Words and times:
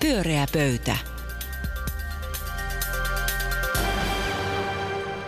Pyöreä 0.00 0.46
pöytä. 0.52 0.96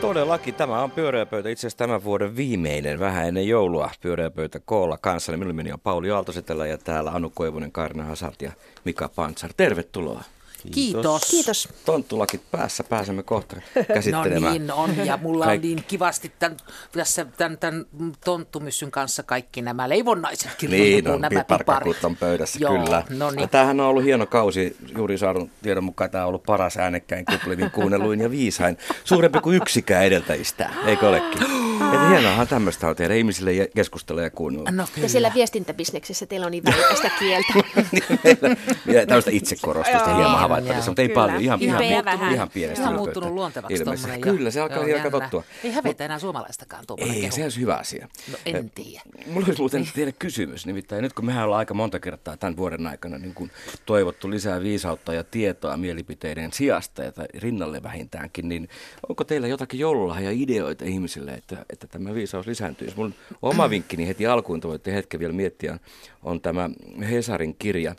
Todellakin 0.00 0.54
tämä 0.54 0.82
on 0.82 0.90
pyöreä 0.90 1.26
pöytä, 1.26 1.48
itse 1.48 1.60
asiassa 1.60 1.78
tämän 1.78 2.04
vuoden 2.04 2.36
viimeinen, 2.36 2.98
vähän 2.98 3.28
ennen 3.28 3.48
joulua, 3.48 3.90
pyöreä 4.00 4.30
pöytä 4.30 4.60
koolla 4.64 4.98
kanssa. 4.98 5.32
Minun 5.32 5.46
nimeni 5.46 5.72
on 5.72 5.80
Pauli 5.80 6.10
Aaltosetellä 6.10 6.66
ja 6.66 6.78
täällä 6.78 7.10
Anu 7.10 7.32
Koivunen, 7.34 7.72
Karina 7.72 8.04
Hasart 8.04 8.42
ja 8.42 8.52
Mika 8.84 9.08
Pantsar. 9.08 9.50
Tervetuloa. 9.56 10.24
Kiitos. 10.70 11.22
Kiitos. 11.30 11.68
Tonttulakit 11.84 12.42
päässä, 12.50 12.84
pääsemme 12.84 13.22
kohta 13.22 13.56
käsittelemään. 13.94 14.42
No 14.42 14.50
niin 14.50 14.72
on, 14.72 15.06
ja 15.06 15.16
mulla 15.16 15.46
on 15.46 15.60
niin 15.60 15.84
kivasti 15.88 16.32
tämän, 16.38 16.56
tässä 16.92 17.26
tämän, 17.36 17.58
tämän 17.58 17.86
tonttumyssyn 18.24 18.90
kanssa 18.90 19.22
kaikki 19.22 19.62
nämä 19.62 19.88
leivonnaisetkin. 19.88 20.70
Niin 20.70 21.08
on, 21.08 21.20
nämä 21.20 21.44
parkakut 21.44 22.04
on 22.04 22.16
pöydässä, 22.16 22.58
Joo, 22.62 22.78
kyllä. 22.78 23.02
No 23.10 23.26
Ja 23.26 23.32
niin. 23.32 23.48
tämähän 23.48 23.80
on 23.80 23.86
ollut 23.86 24.04
hieno 24.04 24.26
kausi, 24.26 24.76
juuri 24.96 25.18
saadun 25.18 25.50
tiedon 25.62 25.84
mukaan 25.84 26.10
tämä 26.10 26.24
on 26.24 26.28
ollut 26.28 26.42
paras 26.42 26.76
äänekkäin, 26.76 27.24
kuplivin, 27.24 27.70
kuunnelluin 27.70 28.20
ja 28.20 28.30
viisain. 28.30 28.78
Suurempi 29.04 29.40
kuin 29.40 29.56
yksikään 29.56 30.04
edeltäjistä, 30.04 30.70
eikö 30.86 31.08
olekin? 31.08 31.42
Et 31.94 32.10
hienoahan 32.10 32.48
tämmöistä 32.48 32.88
on 32.88 32.96
tehdä 32.96 33.14
ihmisille 33.14 33.52
ja 33.52 33.66
keskustella 33.76 34.22
ja 34.22 34.30
kuunnella. 34.30 34.70
No 34.70 34.82
Ja 34.82 34.88
kyllä. 34.94 35.08
siellä 35.08 35.32
viestintäbisneksessä 35.34 36.26
teillä 36.26 36.46
on 36.46 36.50
niin 36.50 36.64
värikästä 36.64 37.10
kieltä. 37.18 37.52
Meillä 38.24 38.56
vielä 38.86 39.06
tämmöistä 39.06 39.30
itsekorostusta 39.30 40.14
hieman 40.14 40.38
havaittavissa, 40.54 40.90
mutta 40.90 41.02
ei 41.02 41.08
kyllä. 41.08 41.20
paljon, 41.20 41.40
ihan, 41.42 41.62
Ihan 41.62 41.82
ihan, 41.82 42.04
vähän. 42.04 42.34
ihan 42.34 42.50
pienestä. 42.50 42.82
Ihan 42.82 42.94
muuttunut 42.94 43.32
luontevaksi 43.32 43.76
Ilmeisesti. 43.76 44.20
Kyllä, 44.20 44.50
se 44.50 44.60
alkaa 44.60 44.76
Joo, 44.76 44.86
niin 44.86 44.96
alkaa 44.96 45.20
tottua. 45.20 45.44
Ei 45.64 45.72
hävetä 45.72 46.04
enää 46.04 46.18
suomalaistakaan 46.18 46.84
tuommoinen 46.86 47.16
Ei, 47.16 47.20
kehu. 47.20 47.36
se 47.36 47.42
olisi 47.42 47.60
hyvä 47.60 47.76
asia. 47.76 48.08
No 48.32 48.38
en 48.46 48.70
tiedä. 48.70 49.02
Mulla 49.26 49.46
olisi 49.46 49.60
muuten 49.60 49.88
teille 49.94 50.12
kysymys, 50.12 50.66
nimittäin 50.66 51.02
nyt 51.02 51.12
kun 51.12 51.26
mehän 51.26 51.44
ollaan 51.44 51.58
aika 51.58 51.74
monta 51.74 52.00
kertaa 52.00 52.36
tämän 52.36 52.56
vuoden 52.56 52.86
aikana 52.86 53.18
niin 53.18 53.34
kuin 53.34 53.50
toivottu 53.86 54.30
lisää 54.30 54.62
viisautta 54.62 55.14
ja 55.14 55.24
tietoa 55.24 55.76
mielipiteiden 55.76 56.52
sijasta, 56.52 57.02
ja 57.02 57.12
rinnalle 57.34 57.82
vähintäänkin, 57.82 58.48
niin 58.48 58.68
onko 59.08 59.24
teillä 59.24 59.46
jotakin 59.46 59.80
joululahja 59.80 60.30
ideoita 60.32 60.84
ihmisille, 60.84 61.30
että, 61.30 61.64
että 61.70 61.86
tämä 61.86 62.14
viisaus 62.14 62.46
lisääntyisi? 62.46 62.96
Mun 62.96 63.14
oma 63.42 63.70
vinkkini 63.70 64.08
heti 64.08 64.26
alkuun, 64.26 64.60
te 64.60 64.68
voitte 64.68 64.94
hetken 64.94 65.20
vielä 65.20 65.32
miettiä, 65.32 65.78
on 66.22 66.40
tämä 66.40 66.70
Hesarin 67.10 67.56
kirja, 67.58 67.94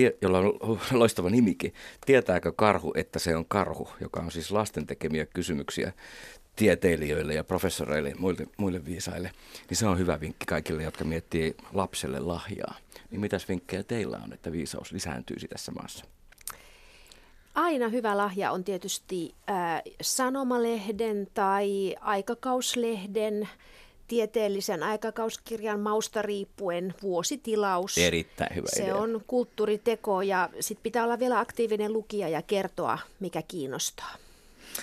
tie, 0.00 0.16
jolla 0.22 0.38
on 0.38 0.80
loistava 0.92 1.30
nimikin. 1.30 1.74
Tietääkö 2.06 2.52
karhu, 2.52 2.92
että 2.96 3.18
se 3.18 3.36
on 3.36 3.44
karhu, 3.48 3.88
joka 4.00 4.20
on 4.20 4.30
siis 4.30 4.50
lasten 4.50 4.86
tekemiä 4.86 5.26
kysymyksiä 5.26 5.92
tieteilijöille 6.56 7.34
ja 7.34 7.44
professoreille 7.44 8.14
muille, 8.18 8.46
muille 8.56 8.84
viisaille, 8.84 9.30
niin 9.68 9.76
se 9.76 9.86
on 9.86 9.98
hyvä 9.98 10.20
vinkki 10.20 10.46
kaikille, 10.46 10.82
jotka 10.82 11.04
miettii 11.04 11.56
lapselle 11.72 12.20
lahjaa. 12.20 12.74
Niin 13.10 13.20
mitäs 13.20 13.48
vinkkejä 13.48 13.82
teillä 13.82 14.20
on, 14.24 14.32
että 14.32 14.52
viisaus 14.52 14.92
lisääntyisi 14.92 15.48
tässä 15.48 15.72
maassa? 15.72 16.04
Aina 17.54 17.88
hyvä 17.88 18.16
lahja 18.16 18.52
on 18.52 18.64
tietysti 18.64 19.34
äh, 19.50 19.82
sanomalehden 20.00 21.28
tai 21.34 21.94
aikakauslehden, 22.00 23.48
tieteellisen 24.10 24.82
aikakauskirjan 24.82 25.80
mausta 25.80 26.22
riippuen 26.22 26.94
vuositilaus. 27.02 27.98
Erittäin 27.98 28.56
hyvä 28.56 28.66
Se 28.72 28.82
idea. 28.82 28.96
on 28.96 29.20
kulttuuriteko 29.26 30.22
ja 30.22 30.48
sitten 30.60 30.82
pitää 30.82 31.04
olla 31.04 31.18
vielä 31.18 31.38
aktiivinen 31.40 31.92
lukija 31.92 32.28
ja 32.28 32.42
kertoa, 32.42 32.98
mikä 33.20 33.42
kiinnostaa. 33.42 34.14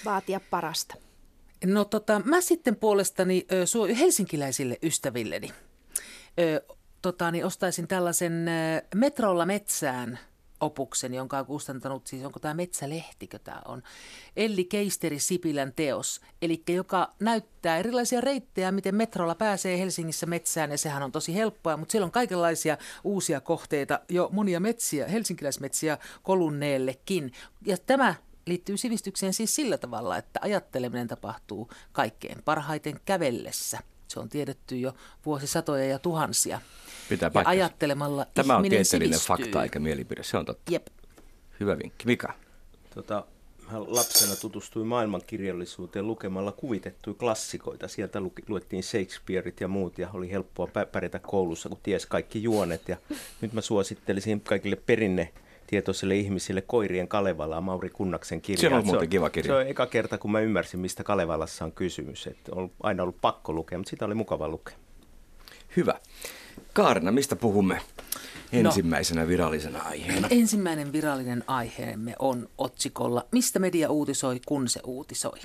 Vaatia 0.05 0.39
parasta. 0.50 0.95
No 1.66 1.86
tota, 1.86 2.22
mä 2.25 2.42
sitten 2.42 2.75
puolestani 2.75 3.45
ö, 3.52 3.64
su- 3.64 3.95
helsinkiläisille 3.95 4.78
ystävilleni 4.83 5.52
ö, 6.39 6.61
tota, 7.02 7.31
niin 7.31 7.45
ostaisin 7.45 7.88
tällaisen 7.88 8.45
Metrolla 8.95 9.45
metsään 9.45 10.20
opuksen, 10.60 11.14
jonka 11.14 11.40
on 11.40 11.46
kustantanut, 11.46 12.08
siis 12.08 12.26
onko 12.26 12.40
tämä 12.40 12.54
Metsälehtikö 12.54 13.40
tämä 13.40 13.62
on, 13.66 13.84
Elli 14.36 14.64
Keisteri 14.64 15.20
Sipilän 15.20 15.74
teos, 15.76 16.22
eli 16.42 16.64
joka 16.70 17.14
näyttää 17.20 17.78
erilaisia 17.78 18.22
reittejä, 18.22 18.72
miten 18.72 18.96
metrolla 18.96 19.36
pääsee 19.36 19.80
Helsingissä 19.80 20.26
metsään, 20.26 20.72
ja 20.72 20.78
sehän 20.78 21.04
on 21.04 21.12
tosi 21.12 21.36
helppoa, 21.36 21.78
mutta 21.78 21.92
siellä 21.92 22.06
on 22.06 22.12
kaikenlaisia 22.12 22.78
uusia 23.04 23.42
kohteita, 23.42 24.00
jo 24.10 24.30
monia 24.32 24.60
metsiä, 24.60 25.08
helsinkiläismetsiä 25.08 25.98
kolunneellekin, 26.23 27.32
ja 27.66 27.78
tämä 27.78 28.16
liittyy 28.46 28.78
sivistykseen 28.78 29.34
siis 29.34 29.56
sillä 29.56 29.78
tavalla, 29.78 30.17
että 30.17 30.40
ajatteleminen 30.44 31.08
tapahtuu 31.08 31.70
kaikkein 31.92 32.44
parhaiten 32.46 33.00
kävellessä. 33.06 33.80
Se 34.08 34.20
on 34.20 34.30
tiedetty 34.30 34.78
jo 34.78 34.96
vuosisatoja 35.26 35.86
ja 35.86 36.00
tuhansia. 36.00 36.62
Pitää 37.10 37.32
ja 37.34 37.42
ajattelemalla 37.45 38.26
Tämä 38.34 38.56
on 38.58 38.62
tieteellinen 38.64 39.20
sivistyy. 39.20 39.28
fakta 39.28 39.64
eikä 39.64 39.80
mielipide, 39.80 40.23
se 40.23 40.38
on 40.38 40.45
totta. 40.45 40.72
Jep. 40.72 40.88
Hyvä 41.60 41.78
vinkki. 41.78 42.06
Mika? 42.06 42.34
Tota, 42.95 43.26
mä 43.72 43.80
lapsena 43.80 44.36
tutustuin 44.36 44.88
maailmankirjallisuuteen 44.88 46.08
lukemalla 46.08 46.52
kuvitettuja 46.52 47.14
klassikoita. 47.14 47.88
Sieltä 47.88 48.20
luki, 48.20 48.44
luettiin 48.48 48.84
Shakespeareit 48.84 49.62
ja 49.62 49.67
muut 49.67 49.98
ja 49.98 50.10
oli 50.14 50.32
helppoa 50.32 50.66
pä- 50.66 50.86
pärjätä 50.92 51.20
koulussa, 51.20 51.70
kun 51.70 51.78
ties 51.84 52.06
kaikki 52.06 52.44
juonet. 52.44 52.90
Ja 52.90 52.98
nyt 53.42 53.54
mä 53.54 53.62
suosittelisin 53.62 54.42
kaikille 54.42 54.76
perinne 54.76 55.34
tietoisille 55.67 56.16
ihmisille 56.16 56.62
Koirien 56.62 57.08
Kalevalaa, 57.08 57.62
Mauri 57.62 57.90
Kunnaksen 57.90 58.42
kirjaa. 58.42 58.70
Se 58.70 58.76
on 58.76 58.86
muuten 58.86 59.10
kiva 59.10 59.30
kirja. 59.30 59.54
Se 59.54 59.56
on 59.56 59.67
eka 59.67 59.86
kerta, 59.86 60.17
kun 60.17 60.32
mä 60.32 60.40
ymmärsin, 60.40 60.80
mistä 60.80 61.04
Kalevalassa 61.04 61.66
on 61.66 61.72
kysymys. 61.72 62.28
Et 62.28 62.50
on 62.52 62.72
aina 62.84 63.04
ollut 63.04 63.22
pakko 63.22 63.54
lukea, 63.54 63.78
mutta 63.78 63.90
sitä 63.90 64.06
oli 64.06 64.16
mukava 64.16 64.48
lukea. 64.48 64.76
Hyvä. 65.78 66.00
Kaarina, 66.77 67.11
mistä 67.11 67.36
puhumme 67.36 67.82
No. 68.52 68.60
ensimmäisenä 68.60 69.27
virallisena 69.27 69.82
aiheena? 69.82 70.27
Ensimmäinen 70.32 70.92
virallinen 70.92 71.43
aiheemme 71.48 72.15
on 72.20 72.49
otsikolla 72.58 73.26
Mistä 73.32 73.60
media 73.60 73.89
uutisoi, 73.89 74.42
kun 74.45 74.67
se 74.67 74.80
uutisoi. 74.83 75.39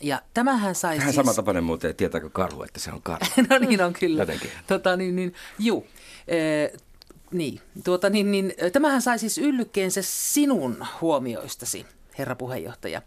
Ja 0.00 0.22
tämähän 0.34 0.74
sai 0.74 0.96
Vähän 0.96 1.12
siis... 1.12 1.16
samantapainen 1.16 1.64
muuten, 1.64 1.96
tietääkö 1.96 2.30
karhu, 2.30 2.62
että 2.62 2.80
se 2.80 2.92
on 2.92 3.02
karhu? 3.02 3.26
no 3.50 3.58
niin 3.58 3.82
on 3.82 3.92
kyllä. 3.92 4.22
Jotenkin. 4.22 4.50
Tota, 4.66 4.96
niin, 4.96 5.16
niin, 5.16 5.34
juu. 5.58 5.86
Eh, 6.28 6.72
niin, 7.30 7.60
tuota, 7.84 8.10
niin, 8.10 8.30
niin, 8.30 8.54
tämähän 8.72 9.02
sai 9.02 9.18
siis 9.18 9.38
yllykkeensä 9.38 10.00
sinun 10.02 10.86
huomioistasi, 11.00 11.86
herra 12.18 12.36
puheenjohtaja, 12.36 13.02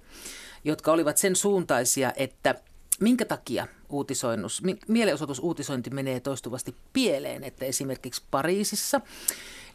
jotka 0.64 0.92
olivat 0.92 1.18
sen 1.18 1.36
suuntaisia, 1.36 2.14
että 2.16 2.56
minkä 3.00 3.26
takia 3.26 3.68
uutisoinnus, 3.94 4.62
mi- 4.64 4.80
mielenosoitusuutisointi 4.88 5.90
menee 5.90 6.20
toistuvasti 6.20 6.76
pieleen, 6.94 7.44
että 7.44 7.66
esimerkiksi 7.66 8.24
Pariisissa 8.32 9.02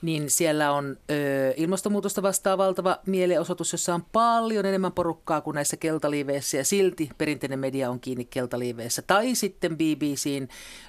niin 0.03 0.31
siellä 0.31 0.73
on 0.73 0.97
ö, 1.11 1.55
ilmastonmuutosta 1.57 2.23
vastaa 2.23 2.59
valtava 2.59 2.99
mielenosoitus, 3.07 3.73
jossa 3.73 3.95
on 3.95 4.05
paljon 4.13 4.67
enemmän 4.67 4.93
porukkaa 4.93 5.41
kuin 5.41 5.55
näissä 5.55 5.77
keltaliiveissä 5.77 6.57
ja 6.57 6.65
silti 6.65 7.11
perinteinen 7.19 7.59
media 7.59 7.91
on 7.91 8.01
kiinni 8.01 8.25
keltaliiveissä. 8.25 9.03
Tai 9.03 9.35
sitten 9.35 9.77
BBCn 9.77 10.49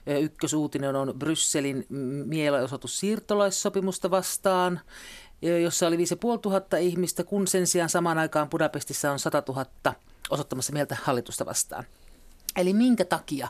ö, 0.09 0.17
ykkösuutinen 0.17 0.95
on 0.95 1.13
Brysselin 1.19 1.85
mielenosoitus 2.25 2.99
siirtolaissopimusta 2.99 4.11
vastaan, 4.11 4.79
jossa 5.63 5.87
oli 5.87 5.97
5500 5.97 6.79
ihmistä, 6.79 7.23
kun 7.23 7.47
sen 7.47 7.67
sijaan 7.67 7.89
samaan 7.89 8.17
aikaan 8.17 8.49
Budapestissa 8.49 9.11
on 9.11 9.19
100 9.19 9.43
000 9.47 9.65
osoittamassa 10.29 10.73
mieltä 10.73 10.97
hallitusta 11.03 11.45
vastaan. 11.45 11.83
Eli 12.55 12.73
minkä 12.73 13.05
takia 13.05 13.47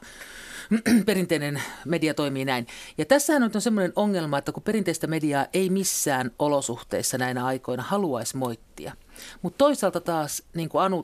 perinteinen 1.05 1.61
media 1.85 2.13
toimii 2.13 2.45
näin. 2.45 2.67
Ja 2.97 3.05
tässähän 3.05 3.43
on 3.43 3.61
semmoinen 3.61 3.93
ongelma, 3.95 4.37
että 4.37 4.51
kun 4.51 4.63
perinteistä 4.63 5.07
mediaa 5.07 5.45
ei 5.53 5.69
missään 5.69 6.31
olosuhteissa 6.39 7.17
näinä 7.17 7.45
aikoina 7.45 7.83
haluaisi 7.83 8.37
moittia. 8.37 8.93
Mutta 9.41 9.57
toisaalta 9.57 10.01
taas, 10.01 10.43
niin 10.53 10.69
kuin 10.69 10.81
Anu 10.81 11.03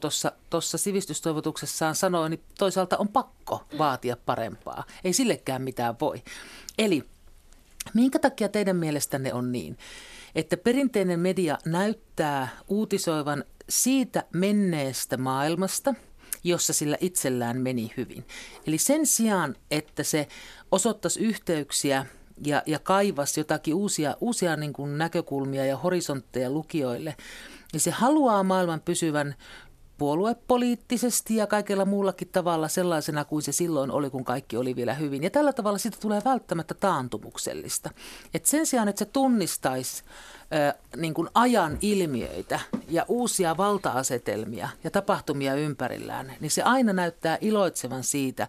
tuossa 0.50 0.78
sivistystoivotuksessaan 0.78 1.96
sanoi, 1.96 2.30
niin 2.30 2.44
toisaalta 2.58 2.98
on 2.98 3.08
pakko 3.08 3.64
vaatia 3.78 4.18
parempaa. 4.26 4.84
Ei 5.04 5.14
sillekään 5.14 5.62
mitään 5.62 5.96
voi. 6.02 6.24
Eli 6.78 7.04
minkä 7.94 8.20
takia 8.20 8.50
teidän 8.50 8.76
mielestänne 8.76 9.34
on 9.34 9.52
niin, 9.52 9.78
että 10.36 10.58
perinteinen 10.58 11.20
media 11.20 11.58
näyttää 11.66 12.48
uutisoivan 12.68 13.44
siitä 13.70 14.24
menneestä 14.34 15.18
maailmasta– 15.18 15.94
jossa 16.46 16.74
sillä 16.74 16.98
itsellään 17.00 17.58
meni 17.58 17.94
hyvin. 17.98 18.26
Eli 18.68 18.78
sen 18.78 19.06
sijaan, 19.06 19.56
että 19.72 20.04
se 20.04 20.28
osoittaisi 20.72 21.20
yhteyksiä 21.20 22.06
ja, 22.46 22.64
ja 22.66 22.80
kaivasi 22.80 23.40
jotakin 23.40 23.74
uusia, 23.74 24.18
uusia 24.22 24.56
niin 24.56 24.74
kuin 24.74 24.98
näkökulmia 24.98 25.66
ja 25.66 25.78
horisontteja 25.78 26.50
lukijoille, 26.50 27.16
niin 27.74 27.82
se 27.82 27.92
haluaa 27.92 28.44
maailman 28.44 28.82
pysyvän 28.82 29.36
puoluepoliittisesti 29.98 31.36
ja 31.36 31.48
kaikella 31.48 31.86
muullakin 31.86 32.30
tavalla 32.32 32.68
sellaisena 32.68 33.26
kuin 33.26 33.42
se 33.42 33.52
silloin 33.52 33.92
oli, 33.92 34.10
kun 34.10 34.26
kaikki 34.26 34.58
oli 34.58 34.76
vielä 34.76 34.94
hyvin. 34.94 35.24
Ja 35.24 35.30
tällä 35.30 35.54
tavalla 35.54 35.78
siitä 35.78 35.98
tulee 36.02 36.22
välttämättä 36.26 36.74
taantumuksellista. 36.74 37.90
Et 38.34 38.46
sen 38.46 38.66
sijaan, 38.66 38.88
että 38.88 39.00
se 39.00 39.06
tunnistaisi 39.06 40.04
äh, 40.54 40.74
niin 40.98 41.14
kuin 41.14 41.30
ajan 41.34 41.78
ilmiöitä 41.82 42.60
ja 42.90 43.06
uusia 43.08 43.58
valta-asetelmia 43.58 44.70
ja 44.84 44.92
tapahtumia 44.92 45.56
ympärillään, 45.56 46.34
niin 46.40 46.52
se 46.52 46.62
aina 46.62 46.94
näyttää 46.94 47.38
iloitsevan 47.42 48.04
siitä, 48.04 48.48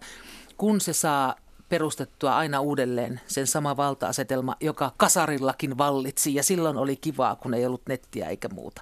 kun 0.57 0.81
se 0.81 0.93
saa 0.93 1.35
perustettua 1.69 2.37
aina 2.37 2.61
uudelleen 2.61 3.21
sen 3.27 3.47
sama 3.47 3.77
valta-asetelma, 3.77 4.55
joka 4.59 4.91
kasarillakin 4.97 5.77
vallitsi 5.77 6.35
ja 6.35 6.43
silloin 6.43 6.77
oli 6.77 6.95
kivaa, 6.95 7.35
kun 7.35 7.53
ei 7.53 7.65
ollut 7.65 7.87
nettiä 7.87 8.29
eikä 8.29 8.49
muuta. 8.49 8.81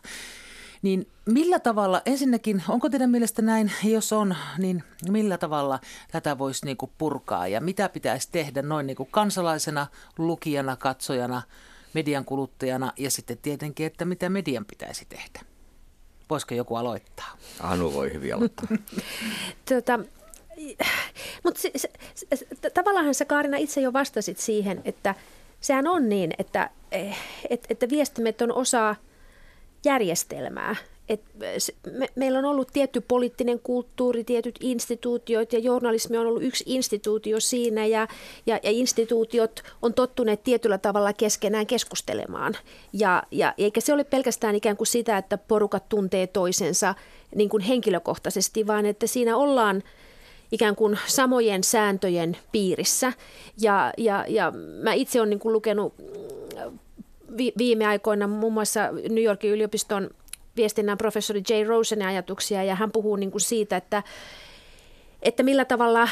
Niin 0.85 1.07
millä 1.25 1.59
tavalla, 1.59 2.01
ensinnäkin, 2.05 2.63
onko 2.69 2.89
teidän 2.89 3.09
mielestä 3.09 3.41
näin, 3.41 3.71
jos 3.83 4.13
on, 4.13 4.35
niin 4.57 4.83
millä 5.09 5.37
tavalla 5.37 5.79
tätä 6.11 6.37
voisi 6.37 6.65
niin 6.65 6.77
kuin 6.77 6.91
purkaa 6.97 7.47
ja 7.47 7.61
mitä 7.61 7.89
pitäisi 7.89 8.29
tehdä 8.31 8.61
noin 8.61 8.87
niin 8.87 8.97
kuin 8.97 9.09
kansalaisena, 9.11 9.87
lukijana, 10.17 10.75
katsojana, 10.75 11.41
median 11.93 12.25
kuluttajana 12.25 12.93
ja 12.97 13.11
sitten 13.11 13.37
tietenkin, 13.37 13.85
että 13.85 14.05
mitä 14.05 14.29
median 14.29 14.65
pitäisi 14.65 15.05
tehdä? 15.09 15.41
Voisiko 16.29 16.53
joku 16.53 16.75
aloittaa? 16.75 17.37
Anu 17.59 17.93
voi 17.93 18.13
hyvin 18.13 18.35
aloittaa. 18.35 18.67
tota, 19.69 19.99
mutta 21.43 21.61
se, 21.61 21.71
se, 21.75 21.89
se, 22.35 22.47
tavallaan 22.73 23.15
sä 23.15 23.25
Kaarina 23.25 23.57
itse 23.57 23.81
jo 23.81 23.93
vastasit 23.93 24.37
siihen, 24.37 24.81
että 24.85 25.15
sehän 25.61 25.87
on 25.87 26.09
niin, 26.09 26.31
että, 26.39 26.69
eh, 26.91 27.17
että, 27.49 27.67
että 27.69 27.89
viestimet 27.89 28.41
on 28.41 28.51
osa 28.51 28.95
järjestelmää. 29.85 30.75
Et 31.09 31.21
me, 31.91 32.07
meillä 32.15 32.39
on 32.39 32.45
ollut 32.45 32.67
tietty 32.73 33.01
poliittinen 33.01 33.59
kulttuuri, 33.59 34.23
tietyt 34.23 34.55
instituutiot 34.59 35.53
ja 35.53 35.59
journalismi 35.59 36.17
on 36.17 36.27
ollut 36.27 36.43
yksi 36.43 36.63
instituutio 36.67 37.39
siinä 37.39 37.85
ja, 37.85 38.07
ja, 38.45 38.59
ja 38.63 38.71
instituutiot 38.71 39.63
on 39.81 39.93
tottuneet 39.93 40.43
tietyllä 40.43 40.77
tavalla 40.77 41.13
keskenään 41.13 41.67
keskustelemaan. 41.67 42.57
Ja, 42.93 43.23
ja 43.31 43.53
eikä 43.57 43.81
se 43.81 43.93
ole 43.93 44.03
pelkästään 44.03 44.55
ikään 44.55 44.77
kuin 44.77 44.87
sitä, 44.87 45.17
että 45.17 45.37
porukat 45.37 45.89
tuntee 45.89 46.27
toisensa 46.27 46.95
niin 47.35 47.49
kuin 47.49 47.63
henkilökohtaisesti, 47.63 48.67
vaan 48.67 48.85
että 48.85 49.07
siinä 49.07 49.37
ollaan 49.37 49.83
ikään 50.51 50.75
kuin 50.75 50.99
samojen 51.07 51.63
sääntöjen 51.63 52.37
piirissä. 52.51 53.13
Ja, 53.61 53.93
ja, 53.97 54.25
ja 54.27 54.53
mä 54.81 54.93
itse 54.93 55.19
olen 55.19 55.29
niin 55.29 55.39
kuin 55.39 55.53
lukenut 55.53 55.93
viime 57.57 57.85
aikoina 57.85 58.27
muun 58.27 58.53
muassa 58.53 58.89
New 59.09 59.23
Yorkin 59.23 59.51
yliopiston 59.51 60.09
viestinnän 60.57 60.97
professori 60.97 61.43
Jay 61.49 61.63
Rosenin 61.63 62.07
ajatuksia 62.07 62.63
ja 62.63 62.75
hän 62.75 62.91
puhuu 62.91 63.15
niin 63.15 63.31
kuin 63.31 63.41
siitä, 63.41 63.77
että, 63.77 64.03
että 65.21 65.43
millä 65.43 65.65
tavalla 65.65 66.09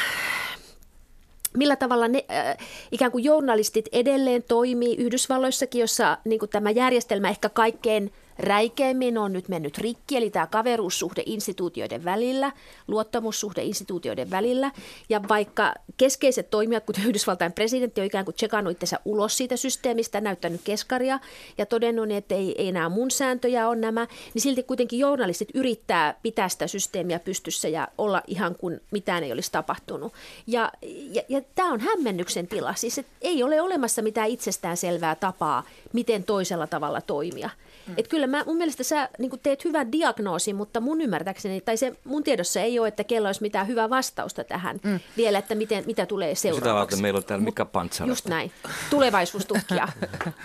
millä 1.56 1.76
tavalla 1.76 2.08
ne, 2.08 2.24
äh, 2.30 2.56
ikään 2.92 3.12
kuin 3.12 3.24
journalistit 3.24 3.88
edelleen 3.92 4.42
toimii 4.42 4.96
Yhdysvalloissakin, 4.96 5.80
jossa 5.80 6.18
niin 6.24 6.38
kuin 6.38 6.50
tämä 6.50 6.70
järjestelmä 6.70 7.28
ehkä 7.28 7.48
kaikkein– 7.48 8.12
räikeimmin 8.38 9.18
on 9.18 9.32
nyt 9.32 9.48
mennyt 9.48 9.78
rikki, 9.78 10.16
eli 10.16 10.30
tämä 10.30 10.46
kaveruussuhde 10.46 11.22
instituutioiden 11.26 12.04
välillä, 12.04 12.52
luottamussuhde 12.88 13.62
instituutioiden 13.62 14.30
välillä. 14.30 14.70
Ja 15.08 15.20
vaikka 15.28 15.74
keskeiset 15.96 16.50
toimijat, 16.50 16.84
kuten 16.84 17.04
Yhdysvaltain 17.04 17.52
presidentti, 17.52 18.00
on 18.00 18.06
ikään 18.06 18.24
kuin 18.24 18.34
tsekannut 18.34 18.72
itsensä 18.72 19.00
ulos 19.04 19.36
siitä 19.36 19.56
systeemistä, 19.56 20.20
näyttänyt 20.20 20.60
keskaria 20.64 21.20
ja 21.58 21.66
todennut, 21.66 22.10
että 22.10 22.34
ei, 22.34 22.54
ei 22.58 22.68
enää 22.68 22.88
mun 22.88 23.10
sääntöjä 23.10 23.68
on 23.68 23.80
nämä, 23.80 24.06
niin 24.34 24.42
silti 24.42 24.62
kuitenkin 24.62 24.98
journalistit 24.98 25.48
yrittää 25.54 26.14
pitää 26.22 26.48
sitä 26.48 26.66
systeemiä 26.66 27.18
pystyssä 27.18 27.68
ja 27.68 27.88
olla 27.98 28.22
ihan 28.26 28.54
kuin 28.54 28.80
mitään 28.90 29.24
ei 29.24 29.32
olisi 29.32 29.52
tapahtunut. 29.52 30.12
Ja, 30.46 30.72
ja, 31.10 31.22
ja 31.28 31.40
tämä 31.54 31.72
on 31.72 31.80
hämmennyksen 31.80 32.46
tila, 32.46 32.74
siis 32.74 33.00
ei 33.22 33.42
ole 33.42 33.60
olemassa 33.60 34.02
mitään 34.02 34.28
itsestään 34.28 34.76
selvää 34.76 35.14
tapaa, 35.14 35.62
miten 35.92 36.24
toisella 36.24 36.66
tavalla 36.66 37.00
toimia. 37.00 37.50
Mm. 37.86 37.94
Et 37.96 38.08
kyllä 38.08 38.23
mä, 38.26 38.44
mun 38.46 38.56
mielestä 38.56 38.82
sä 38.82 39.08
niin 39.18 39.30
teet 39.42 39.64
hyvän 39.64 39.92
diagnoosin, 39.92 40.56
mutta 40.56 40.80
mun 40.80 41.00
ymmärtääkseni, 41.00 41.60
tai 41.60 41.76
se 41.76 41.96
mun 42.04 42.24
tiedossa 42.24 42.60
ei 42.60 42.78
ole, 42.78 42.88
että 42.88 43.04
kello 43.04 43.28
olisi 43.28 43.42
mitään 43.42 43.68
hyvää 43.68 43.90
vastausta 43.90 44.44
tähän 44.44 44.80
mm. 44.82 45.00
vielä, 45.16 45.38
että 45.38 45.54
miten, 45.54 45.84
mitä 45.86 46.06
tulee 46.06 46.34
seuraavaksi. 46.34 46.64
Sitä 46.68 46.74
varten 46.74 47.02
meillä 47.02 47.18
on 47.18 47.24
täällä 47.24 47.44
Mika 47.44 47.64
Pantsara. 47.64 48.08
Just 48.08 48.26
näin. 48.26 48.52
Tulevaisuustutkija. 48.90 49.88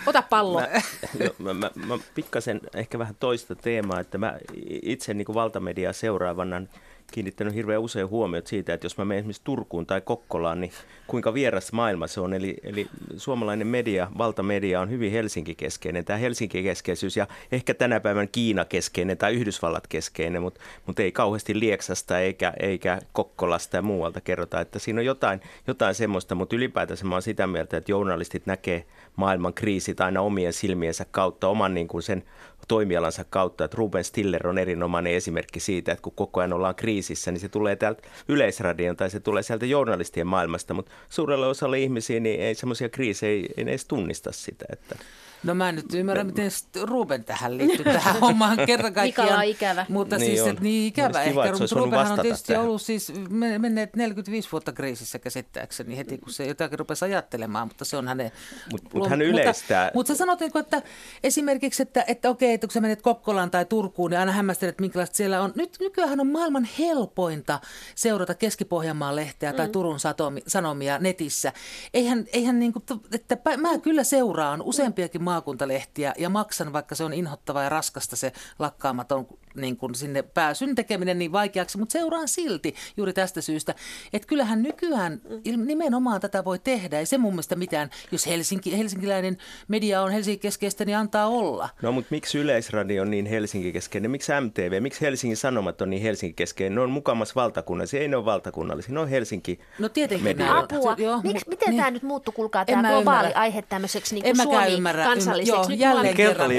Ota 0.06 0.22
pallo. 0.22 0.60
Mä, 0.60 0.68
jo, 1.24 1.34
mä, 1.38 1.54
mä, 1.54 1.70
mä 1.86 1.98
pikkasen 2.14 2.60
ehkä 2.74 2.98
vähän 2.98 3.16
toista 3.20 3.56
teemaa, 3.56 4.00
että 4.00 4.18
mä 4.18 4.38
itse 4.82 5.14
niin 5.14 5.34
valtamediaa 5.34 5.92
seuraavana 5.92 6.62
kiinnittänyt 7.10 7.54
hirveän 7.54 7.80
usein 7.80 8.08
huomiot 8.08 8.46
siitä, 8.46 8.74
että 8.74 8.84
jos 8.84 8.98
mä 8.98 9.04
menen 9.04 9.18
esimerkiksi 9.18 9.42
Turkuun 9.44 9.86
tai 9.86 10.00
Kokkolaan, 10.00 10.60
niin 10.60 10.72
kuinka 11.06 11.34
vieras 11.34 11.72
maailma 11.72 12.06
se 12.06 12.20
on. 12.20 12.34
Eli, 12.34 12.56
eli 12.62 12.86
suomalainen 13.16 13.66
media, 13.66 14.10
valtamedia 14.18 14.80
on 14.80 14.90
hyvin 14.90 15.12
Helsinki-keskeinen. 15.12 16.04
Tämä 16.04 16.16
Helsinki-keskeisyys 16.16 17.16
ja 17.16 17.26
ehkä 17.52 17.74
tänä 17.74 18.00
päivän 18.00 18.28
Kiina-keskeinen 18.28 19.18
tai 19.18 19.34
Yhdysvallat-keskeinen, 19.34 20.42
mutta, 20.42 20.60
mutta 20.86 21.02
ei 21.02 21.12
kauheasti 21.12 21.60
Lieksasta 21.60 22.18
eikä, 22.18 22.52
eikä 22.60 22.98
Kokkolasta 23.12 23.76
ja 23.76 23.82
muualta 23.82 24.20
kerrota, 24.20 24.60
että 24.60 24.78
siinä 24.78 25.00
on 25.00 25.04
jotain, 25.04 25.40
jotain 25.66 25.94
semmoista, 25.94 26.34
mutta 26.34 26.56
ylipäätänsä 26.56 27.04
mä 27.04 27.14
olen 27.14 27.22
sitä 27.22 27.46
mieltä, 27.46 27.76
että 27.76 27.92
journalistit 27.92 28.46
näkee 28.46 28.84
maailman 29.16 29.54
kriisit 29.54 30.00
aina 30.00 30.20
omien 30.20 30.52
silmiensä 30.52 31.06
kautta, 31.10 31.48
oman 31.48 31.74
niin 31.74 31.88
kuin 31.88 32.02
sen 32.02 32.24
toimialansa 32.70 33.24
kautta. 33.24 33.64
Että 33.64 33.76
Ruben 33.76 34.04
Stiller 34.04 34.46
on 34.46 34.58
erinomainen 34.58 35.12
esimerkki 35.12 35.60
siitä, 35.60 35.92
että 35.92 36.02
kun 36.02 36.12
koko 36.16 36.40
ajan 36.40 36.52
ollaan 36.52 36.74
kriisissä, 36.74 37.30
niin 37.30 37.40
se 37.40 37.48
tulee 37.48 37.76
täältä 37.76 38.02
yleisradion 38.28 38.96
tai 38.96 39.10
se 39.10 39.20
tulee 39.20 39.42
sieltä 39.42 39.66
journalistien 39.66 40.26
maailmasta, 40.26 40.74
mutta 40.74 40.92
suurella 41.08 41.46
osalla 41.46 41.76
ihmisiä 41.76 42.20
niin 42.20 42.40
ei 42.40 42.54
semmoisia 42.54 42.88
kriisejä 42.88 43.32
ei, 43.32 43.48
ei 43.56 43.62
edes 43.62 43.84
tunnista 43.84 44.32
sitä. 44.32 44.64
Että 44.72 44.96
No 45.44 45.54
mä 45.54 45.68
en 45.68 45.74
nyt 45.74 45.94
ymmärrä, 45.94 46.24
miten 46.24 46.50
Ruben 46.82 47.24
tähän 47.24 47.58
liittyy 47.58 47.84
tähän 47.84 48.20
hommaan 48.20 48.56
kerta 48.66 48.90
kaikkiaan. 48.90 49.28
Mikala 49.28 49.40
on 49.40 49.44
ikävä. 49.44 49.86
Mutta 49.88 50.16
niin 50.18 50.36
siis, 50.36 50.48
että 50.48 50.62
niin 50.62 50.86
ikävä 50.86 51.24
kiva, 51.24 51.44
ehkä. 51.44 51.58
Mutta 51.58 51.76
Rubenhan 51.76 52.12
on 52.12 52.18
tietysti 52.18 52.46
tähän. 52.46 52.64
ollut 52.64 52.82
siis 52.82 53.12
menneet 53.58 53.96
45 53.96 54.48
vuotta 54.52 54.72
kriisissä 54.72 55.18
käsittääkseni 55.18 55.96
heti, 55.96 56.18
kun 56.18 56.32
se 56.32 56.46
jotakin 56.46 56.78
rupesi 56.78 57.04
ajattelemaan, 57.04 57.68
mutta 57.68 57.84
se 57.84 57.96
on 57.96 58.08
hänen... 58.08 58.30
Mutta 58.72 58.90
mut 58.94 59.10
hän 59.10 59.22
yleistää. 59.22 59.84
Mutta, 59.84 59.98
mutta 59.98 60.14
sä 60.14 60.18
sanot, 60.18 60.40
niin 60.40 60.58
että 60.58 60.82
esimerkiksi, 61.22 61.82
että, 61.82 62.04
että 62.06 62.30
okei, 62.30 62.54
että 62.54 62.66
kun 62.66 62.72
sä 62.72 62.80
menet 62.80 63.02
Kokkolaan 63.02 63.50
tai 63.50 63.64
Turkuun, 63.64 64.10
niin 64.10 64.20
aina 64.20 64.32
hämmästelet, 64.32 64.80
minkälaista 64.80 65.16
siellä 65.16 65.42
on. 65.42 65.52
Nyt 65.56 65.76
nykyään 65.80 66.20
on 66.20 66.26
maailman 66.26 66.68
helpointa 66.78 67.60
seurata 67.94 68.34
Keski-Pohjanmaan 68.34 69.16
lehteä 69.16 69.52
mm. 69.52 69.56
tai 69.56 69.68
Turun 69.68 70.00
satomi, 70.00 70.42
Sanomia 70.46 70.98
netissä. 70.98 71.52
Eihän, 71.94 72.24
eihän 72.32 72.58
niin 72.58 72.72
kuin, 72.72 72.84
että 73.12 73.38
mä 73.56 73.78
kyllä 73.78 74.04
seuraan 74.04 74.62
useampiakin 74.62 75.22
maakuntalehtiä 75.30 76.14
ja 76.18 76.28
maksan, 76.28 76.72
vaikka 76.72 76.94
se 76.94 77.04
on 77.04 77.12
inhottava 77.12 77.62
ja 77.62 77.68
raskasta 77.68 78.16
se 78.16 78.32
lakkaamaton 78.58 79.26
niin 79.54 79.76
kuin 79.76 79.94
sinne 79.94 80.22
pääsyn 80.22 80.74
tekeminen 80.74 81.18
niin 81.18 81.32
vaikeaksi, 81.32 81.78
mutta 81.78 81.92
seuraan 81.92 82.28
silti 82.28 82.74
juuri 82.96 83.12
tästä 83.12 83.40
syystä, 83.40 83.74
että 84.12 84.28
kyllähän 84.28 84.62
nykyään 84.62 85.20
nimenomaan 85.66 86.20
tätä 86.20 86.44
voi 86.44 86.58
tehdä. 86.58 86.98
Ei 86.98 87.06
se 87.06 87.18
mun 87.18 87.32
mielestä 87.32 87.56
mitään, 87.56 87.90
jos 88.12 88.26
Helsinki, 88.26 88.78
helsinkiläinen 88.78 89.38
media 89.68 90.02
on 90.02 90.12
Helsinki-keskeistä, 90.12 90.84
niin 90.84 90.96
antaa 90.96 91.26
olla. 91.26 91.68
No 91.82 91.92
mutta 91.92 92.08
miksi 92.10 92.38
Yleisradio 92.38 93.02
on 93.02 93.10
niin 93.10 93.26
Helsinki-keskeinen? 93.26 94.10
Miksi 94.10 94.32
MTV? 94.40 94.82
Miksi 94.82 95.00
Helsingin 95.00 95.36
Sanomat 95.36 95.80
on 95.80 95.90
niin 95.90 96.02
Helsinki-keskeinen? 96.02 96.74
Ne 96.74 96.80
on 96.80 96.90
mukamassa 96.90 97.34
valtakunnallisia, 97.34 98.00
ei 98.00 98.08
ne 98.08 98.16
ole 98.16 98.24
valtakunnallisia, 98.24 98.94
ne 98.94 99.00
on 99.00 99.08
Helsinki 99.08 99.60
No 99.78 99.88
tietenkin. 99.88 100.24
Media. 100.24 100.58
Apua. 100.58 100.94
Joo, 100.98 101.20
Miks, 101.24 101.46
miten 101.46 101.70
niin. 101.70 101.76
tämä 101.78 101.90
nyt 101.90 102.02
muuttuu, 102.02 102.32
kuulkaa, 102.32 102.64
tämä 102.64 102.88
globaali 102.88 103.18
ymmärrä. 103.26 103.40
aihe 103.40 103.62
tämmöiseksi 103.62 104.14
niin 104.14 104.22
kuin 104.22 104.36
Suomi 104.42 104.72
ymmärrä. 104.74 105.04
kansalliseksi? 105.04 105.72
Joo, 105.72 105.78
jälleen 105.78 106.16
kerran. 106.16 106.50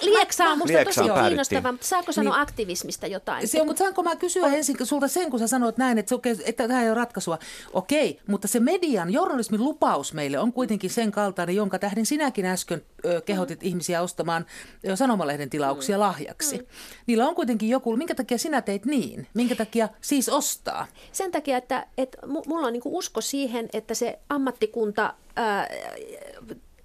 Lieksaa 0.00 0.56
musta 0.56 0.84
tosi 0.84 1.00
kiinnostavaa, 1.00 1.61
mutta 1.70 1.86
saako 1.86 2.12
sanoa 2.12 2.34
niin, 2.34 2.42
aktivismista 2.42 3.06
jotain? 3.06 3.48
Se 3.48 3.60
on, 3.60 3.66
mutta 3.66 3.78
saanko 3.78 4.02
mä 4.02 4.16
kysyä 4.16 4.46
ensin 4.46 4.76
sulta 4.82 5.08
sen, 5.08 5.30
kun 5.30 5.38
sä 5.38 5.46
sanoit 5.46 5.76
näin, 5.76 5.98
että, 5.98 6.14
se, 6.34 6.42
että 6.44 6.68
tämä 6.68 6.82
ei 6.82 6.88
ole 6.88 6.94
ratkaisua. 6.94 7.38
Okei, 7.72 8.20
mutta 8.26 8.48
se 8.48 8.60
median, 8.60 9.12
journalismin 9.12 9.64
lupaus 9.64 10.14
meille 10.14 10.38
on 10.38 10.52
kuitenkin 10.52 10.90
sen 10.90 11.12
kaltainen, 11.12 11.56
jonka 11.56 11.78
tähden 11.78 12.06
sinäkin 12.06 12.46
äsken 12.46 12.82
ö, 13.04 13.20
kehotit 13.20 13.60
mm. 13.60 13.68
ihmisiä 13.68 14.02
ostamaan 14.02 14.46
ö, 14.88 14.96
sanomalehden 14.96 15.50
tilauksia 15.50 15.96
mm. 15.96 16.00
lahjaksi. 16.00 16.58
Mm. 16.58 16.66
Niillä 17.06 17.28
on 17.28 17.34
kuitenkin 17.34 17.68
joku, 17.68 17.96
minkä 17.96 18.14
takia 18.14 18.38
sinä 18.38 18.62
teit 18.62 18.84
niin? 18.84 19.26
Minkä 19.34 19.54
takia 19.54 19.88
siis 20.00 20.28
ostaa? 20.28 20.86
Sen 21.12 21.32
takia, 21.32 21.56
että, 21.56 21.86
että 21.98 22.18
mulla 22.26 22.66
on 22.66 22.72
niin 22.72 22.82
usko 22.84 23.20
siihen, 23.20 23.68
että 23.72 23.94
se 23.94 24.18
ammattikunta... 24.28 25.14
Ää, 25.36 25.68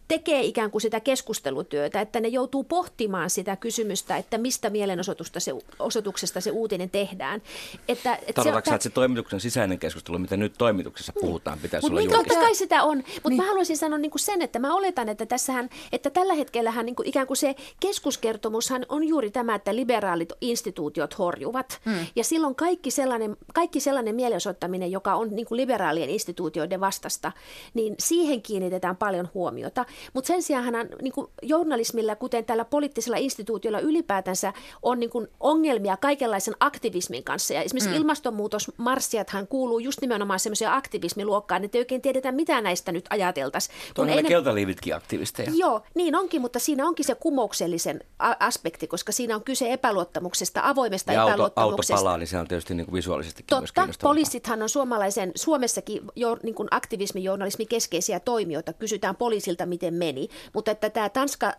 tekee 0.08 0.42
ikään 0.42 0.72
kuin 0.72 0.82
sitä 0.82 1.00
keskustelutyötä, 1.00 2.02
että 2.02 2.20
ne 2.20 2.28
joutuu 2.28 2.64
pohtimaan 2.64 3.30
sitä 3.30 3.56
kysymystä, 3.56 4.18
että 4.18 4.38
mistä 4.38 4.70
mielenosoitusta 4.70 5.40
se, 5.40 5.54
osoituksesta 5.80 6.42
se 6.42 6.52
uutinen 6.52 6.90
tehdään. 6.90 7.42
Että, 7.88 8.16
että 8.16 8.34
Tarkoitatko 8.34 8.70
se, 8.70 8.76
että 8.76 8.84
se 8.84 8.90
toimituksen 8.90 9.40
sisäinen 9.40 9.80
keskustelu, 9.80 10.20
mitä 10.20 10.38
nyt 10.38 10.54
toimituksessa 10.58 11.14
niin. 11.16 11.22
puhutaan, 11.22 11.60
pitäisi 11.60 11.86
Mut 11.86 11.92
olla 11.92 12.00
niin, 12.00 12.12
julkista? 12.12 12.34
Totta 12.34 12.46
kai 12.46 12.56
sitä 12.56 12.84
on, 12.84 12.98
mutta 12.98 13.30
niin. 13.30 13.38
mä 13.38 13.48
haluaisin 13.48 13.78
sanoa 13.78 14.00
niin 14.00 14.12
kuin 14.12 14.20
sen, 14.20 14.42
että 14.42 14.60
mä 14.60 14.76
oletan, 14.76 15.10
että 15.10 15.26
tässähän, 15.26 15.70
että 15.92 16.10
tällä 16.10 16.34
hetkellähän 16.34 16.86
niin 16.86 16.96
kuin 16.96 17.08
ikään 17.08 17.28
kuin 17.28 17.38
se 17.38 17.56
keskuskertomushan 17.80 18.86
on 18.90 19.04
juuri 19.04 19.32
tämä, 19.32 19.56
että 19.56 19.76
liberaalit 19.76 20.34
instituutiot 20.42 21.18
horjuvat. 21.18 21.80
Hmm. 21.86 22.06
Ja 22.16 22.24
silloin 22.24 22.56
kaikki 22.56 22.92
sellainen, 22.92 23.38
kaikki 23.54 23.80
sellainen 23.80 24.16
mielenosoittaminen, 24.16 24.92
joka 24.92 25.16
on 25.16 25.36
niin 25.36 25.46
kuin 25.46 25.58
liberaalien 25.58 26.10
instituutioiden 26.10 26.80
vastasta, 26.80 27.32
niin 27.74 27.96
siihen 28.00 28.42
kiinnitetään 28.42 28.98
paljon 28.98 29.30
huomiota. 29.34 29.86
Mutta 30.14 30.28
sen 30.28 30.42
sijaan 30.42 30.74
niin 31.02 31.14
kuin 31.14 31.28
journalismilla, 31.42 32.16
kuten 32.16 32.46
tällä 32.46 32.66
poliittisella 32.66 33.18
instituutiolla 33.18 33.80
ylipäätänsä, 33.80 34.54
on 34.84 35.00
niin 35.00 35.10
kuin 35.10 35.28
ongelmia 35.40 35.98
kaikenlaisen 35.98 36.56
aktivismin 36.60 37.24
kanssa. 37.24 37.54
Ja 37.54 37.62
esimerkiksi 37.62 37.90
mm. 37.90 37.96
ilmastonmuutosmarssijathan 37.96 39.48
kuuluu 39.48 39.80
just 39.80 40.02
nimenomaan 40.02 40.40
semmoisia 40.40 40.76
aktivismiluokkaan, 40.76 41.64
että 41.64 41.78
ei 41.78 41.82
oikein 41.82 42.02
tiedetä, 42.02 42.32
mitä 42.32 42.62
näistä 42.62 42.92
nyt 42.92 43.06
ajateltaisiin. 43.10 43.76
Tuonne 43.96 44.16
ne 44.16 44.24
keltaliivitkin 44.24 44.96
aktivisteja. 44.96 45.52
Joo, 45.56 45.82
niin 45.96 46.16
onkin, 46.16 46.42
mutta 46.42 46.60
siinä 46.60 46.88
onkin 46.88 47.06
se 47.06 47.16
kumouksellisen 47.16 48.02
aspekti, 48.40 48.88
koska 48.88 49.12
siinä 49.12 49.36
on 49.36 49.44
kyse 49.44 49.74
epäluottamuksesta, 49.74 50.62
avoimesta 50.64 51.14
ja 51.14 51.24
epäluottamuksesta. 51.24 51.94
auto 51.94 52.04
palaa, 52.04 52.18
niin 52.18 52.28
se 52.28 52.38
on 52.38 52.48
tietysti 52.48 52.76
niin 52.76 52.86
kuin 52.86 52.94
visuaalisesti 52.94 53.44
Totta, 53.48 53.88
poliisithan 54.02 54.62
on 54.62 54.70
suomalaisen, 54.70 55.32
Suomessakin 55.36 56.02
jo, 56.16 56.38
niin 56.44 56.56
kuin 56.56 56.68
aktivismijournalismin 56.72 57.68
keskeisiä 57.68 58.20
toimijoita. 58.20 58.74
Kysytään 58.74 59.16
poliisilta, 59.16 59.66
miten 59.66 59.87
meni. 59.94 60.28
Mutta 60.54 60.72
että 60.72 60.90
tämä 60.90 61.10
Tanska 61.10 61.54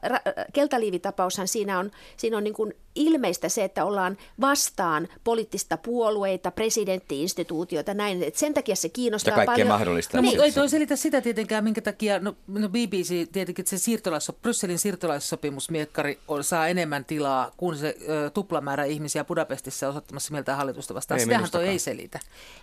keltaliivitapaushan 0.52 1.49
siinä 1.49 1.78
on, 1.78 1.90
siinä 2.16 2.37
on 2.37 2.44
niin 2.44 2.54
kuin 2.54 2.75
ilmeistä 2.99 3.49
se, 3.49 3.64
että 3.64 3.85
ollaan 3.85 4.17
vastaan 4.40 5.09
poliittista 5.25 5.76
puolueita, 5.76 6.50
presidenttiinstituutioita, 6.50 7.95
näin. 7.95 8.23
Et 8.23 8.37
sen 8.37 8.55
takia 8.55 8.76
se 8.76 8.88
kiinnostaa 8.88 9.38
ja 9.38 9.47
paljon. 9.47 9.69
mahdollista. 9.69 10.19
No, 10.19 10.23
mutta 10.23 10.45
ei 10.45 10.52
toi 10.52 10.69
selitä 10.69 10.97
sitä 10.97 11.21
tietenkään, 11.21 11.64
minkä 11.64 11.81
takia, 11.81 12.19
no, 12.19 12.37
no 12.47 12.69
BBC 12.69 13.33
tietenkin, 13.33 13.62
että 13.62 13.71
se 13.71 13.78
siirtolais, 13.78 14.33
Brysselin 14.43 14.78
siirtolaissopimusmiekkari 14.78 16.19
on, 16.28 16.45
saa 16.45 16.69
enemmän 16.69 17.05
tilaa 17.05 17.50
kuin 17.57 17.76
se 17.76 17.97
ö, 18.09 18.31
tuplamäärä 18.31 18.85
ihmisiä 18.85 19.25
Budapestissa 19.25 19.88
osoittamassa 19.88 20.33
mieltä 20.33 20.57
hallitusta 20.57 20.95
vastaan. 20.95 21.21
Ei 21.21 21.25
Sitähän 21.25 21.50
toi 21.50 21.69
ei 21.69 21.78
selitä. 21.78 22.21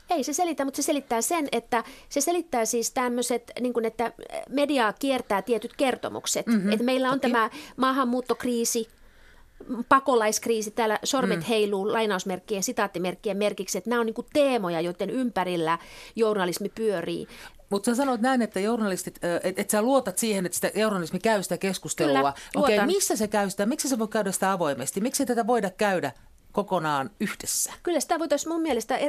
Ei 0.09 0.23
se 0.23 0.33
selitä, 0.33 0.65
mutta 0.65 0.75
se 0.75 0.81
selittää 0.85 1.21
sen, 1.21 1.47
että 1.51 1.83
se 2.09 2.21
selittää 2.21 2.65
siis 2.65 2.91
tämmöiset, 2.91 3.51
niin 3.59 3.73
kuin, 3.73 3.85
että 3.85 4.11
mediaa 4.49 4.93
kiertää 4.93 5.41
tietyt 5.41 5.73
kertomukset. 5.73 6.47
Mm-hmm, 6.47 6.71
että 6.71 6.83
meillä 6.85 7.11
on 7.11 7.19
toki. 7.19 7.31
tämä 7.31 7.49
maahanmuuttokriisi, 7.77 8.87
pakolaiskriisi, 9.89 10.71
täällä 10.71 10.99
sormet 11.03 11.39
mm. 11.39 11.45
heiluu 11.45 11.93
lainausmerkkien, 11.93 12.63
sitaattimerkkien 12.63 13.37
merkiksi, 13.37 13.77
että 13.77 13.89
nämä 13.89 13.99
on 13.99 14.05
niin 14.05 14.25
teemoja, 14.33 14.81
joiden 14.81 15.09
ympärillä 15.09 15.79
journalismi 16.15 16.69
pyörii. 16.69 17.27
Mutta 17.69 17.91
sä 17.91 17.95
sanoit 17.95 18.21
näin, 18.21 18.41
että 18.41 18.59
journalistit, 18.59 19.19
että 19.23 19.61
et 19.61 19.69
sä 19.69 19.81
luotat 19.81 20.17
siihen, 20.17 20.45
että 20.45 20.55
sitä 20.55 20.79
journalismi 20.79 21.19
käy 21.19 21.43
sitä 21.43 21.57
keskustelua. 21.57 22.33
Okei, 22.55 22.75
okay, 22.75 22.85
missä 22.85 23.15
se 23.15 23.27
käy 23.27 23.49
sitä? 23.49 23.65
Miksi 23.65 23.89
se 23.89 23.99
voi 23.99 24.07
käydä 24.07 24.31
sitä 24.31 24.51
avoimesti? 24.51 25.01
Miksi 25.01 25.25
tätä 25.25 25.47
voida 25.47 25.69
käydä 25.69 26.11
kokonaan 26.55 27.09
yhdessä. 27.19 27.73
Kyllä 27.83 27.99
sitä 27.99 28.19
voitaisiin 28.19 28.53
mun 28.53 28.61
mielestä, 28.61 28.99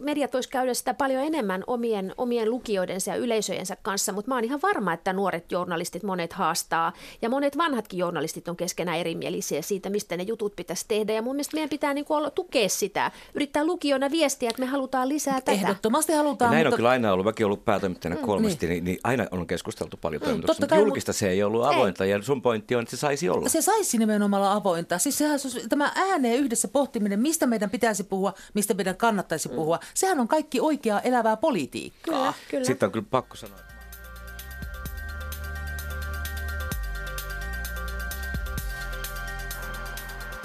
mediat 0.00 0.32
voisi 0.32 0.48
käydä 0.48 0.74
sitä 0.74 0.94
paljon 0.94 1.22
enemmän 1.22 1.64
omien, 1.66 2.14
omien 2.18 2.50
lukijoidensa 2.50 3.10
ja 3.10 3.16
yleisöjensä 3.16 3.76
kanssa, 3.82 4.12
mutta 4.12 4.28
mä 4.28 4.34
oon 4.34 4.44
ihan 4.44 4.62
varma, 4.62 4.92
että 4.92 5.12
nuoret 5.12 5.52
journalistit 5.52 6.02
monet 6.02 6.32
haastaa 6.32 6.92
ja 7.22 7.28
monet 7.28 7.58
vanhatkin 7.58 7.98
journalistit 7.98 8.48
on 8.48 8.56
keskenään 8.56 8.98
erimielisiä 8.98 9.62
siitä, 9.62 9.90
mistä 9.90 10.16
ne 10.16 10.22
jutut 10.22 10.56
pitäisi 10.56 10.84
tehdä 10.88 11.12
ja 11.12 11.22
mun 11.22 11.36
mielestä 11.36 11.56
meidän 11.56 11.70
pitää 11.70 11.94
niin 11.94 12.04
kuin 12.04 12.18
olla, 12.18 12.30
tukea 12.30 12.68
sitä, 12.68 13.10
yrittää 13.34 13.64
lukijoina 13.64 14.10
viestiä, 14.10 14.50
että 14.50 14.62
me 14.62 14.66
halutaan 14.66 15.08
lisää 15.08 15.40
tätä. 15.40 15.52
Ehdottomasti 15.52 16.12
halutaan. 16.12 16.48
Ja 16.48 16.52
näin 16.52 16.66
mutta... 16.66 16.74
on 16.74 16.78
kyllä 16.78 16.90
aina 16.90 17.12
ollut, 17.12 17.26
mäkin 17.26 17.46
ollut 17.46 17.64
päätoimittajana 17.64 18.20
mm, 18.20 18.26
kolmesti, 18.26 18.66
niin. 18.66 18.74
Niin, 18.74 18.84
niin. 18.84 18.98
aina 19.04 19.26
on 19.30 19.46
keskusteltu 19.46 19.96
paljon 19.96 20.22
mm, 20.22 20.26
toimituksessa, 20.26 20.62
mutta 20.62 20.76
julkista 20.76 21.12
se 21.12 21.28
ei 21.28 21.42
ollut 21.42 21.64
avointa 21.64 22.04
ei. 22.04 22.10
ja 22.10 22.22
sun 22.22 22.42
pointti 22.42 22.74
on, 22.74 22.82
että 22.82 22.96
se 22.96 23.00
saisi 23.00 23.28
olla. 23.28 23.48
Se 23.48 23.62
saisi 23.62 23.98
nimenomaan 23.98 24.42
olla 24.42 24.52
avointa. 24.52 24.98
Siis 24.98 25.18
sehän, 25.18 25.38
tämä 25.68 25.92
ääneen 25.94 26.38
yhdessä 26.38 26.68
pohti 26.68 26.93
pohtiminen, 26.94 27.20
mistä 27.20 27.46
meidän 27.46 27.70
pitäisi 27.70 28.04
puhua, 28.04 28.34
mistä 28.54 28.74
meidän 28.74 28.96
kannattaisi 28.96 29.48
mm. 29.48 29.54
puhua, 29.54 29.78
sehän 29.94 30.20
on 30.20 30.28
kaikki 30.28 30.60
oikeaa 30.60 31.00
elävää 31.00 31.36
politiikkaa. 31.36 32.32
Kyllä, 32.32 32.34
kyllä. 32.50 32.64
Sitten 32.64 32.86
on 32.86 32.92
kyllä 32.92 33.06
pakko 33.10 33.36
sanoa. 33.36 33.58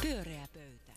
Pyöreä 0.02 0.48
pöytä. 0.54 0.94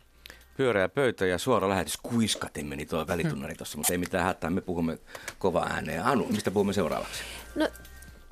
Pyöreä 0.57 0.89
pöytä 0.89 1.27
ja 1.27 1.39
suora 1.39 1.69
lähetys. 1.69 1.97
Kuiskatin 1.97 2.67
meni 2.67 2.87
tuo 2.87 3.07
välitunnari 3.07 3.55
tuossa, 3.55 3.79
mutta 3.79 3.93
ei 3.93 3.99
mitään 3.99 4.25
hätää. 4.25 4.51
Me 4.51 4.61
puhumme 4.61 4.99
kova 5.39 5.67
ääneen. 5.71 6.05
Anu, 6.05 6.27
mistä 6.31 6.51
puhumme 6.51 6.73
seuraavaksi? 6.73 7.23
No, 7.55 7.69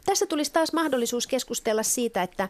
tässä 0.05 0.27
tulisi 0.27 0.53
taas 0.53 0.73
mahdollisuus 0.73 1.27
keskustella 1.27 1.83
siitä, 1.83 2.23
että 2.23 2.49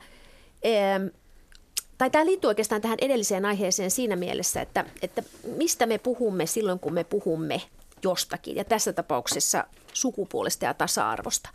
tai 2.00 2.10
tämä 2.10 2.26
liittyy 2.26 2.48
oikeastaan 2.48 2.80
tähän 2.80 2.98
edelliseen 3.00 3.44
aiheeseen 3.44 3.90
siinä 3.90 4.16
mielessä, 4.16 4.60
että, 4.60 4.84
että 5.02 5.22
mistä 5.56 5.86
me 5.86 5.98
puhumme 5.98 6.46
silloin, 6.46 6.78
kun 6.78 6.92
me 6.92 7.04
puhumme 7.04 7.62
jostakin, 8.02 8.56
ja 8.56 8.64
tässä 8.64 8.92
tapauksessa 8.92 9.64
sukupuolesta 9.92 10.64
ja 10.64 10.74
tasa-arvosta. 10.74 11.48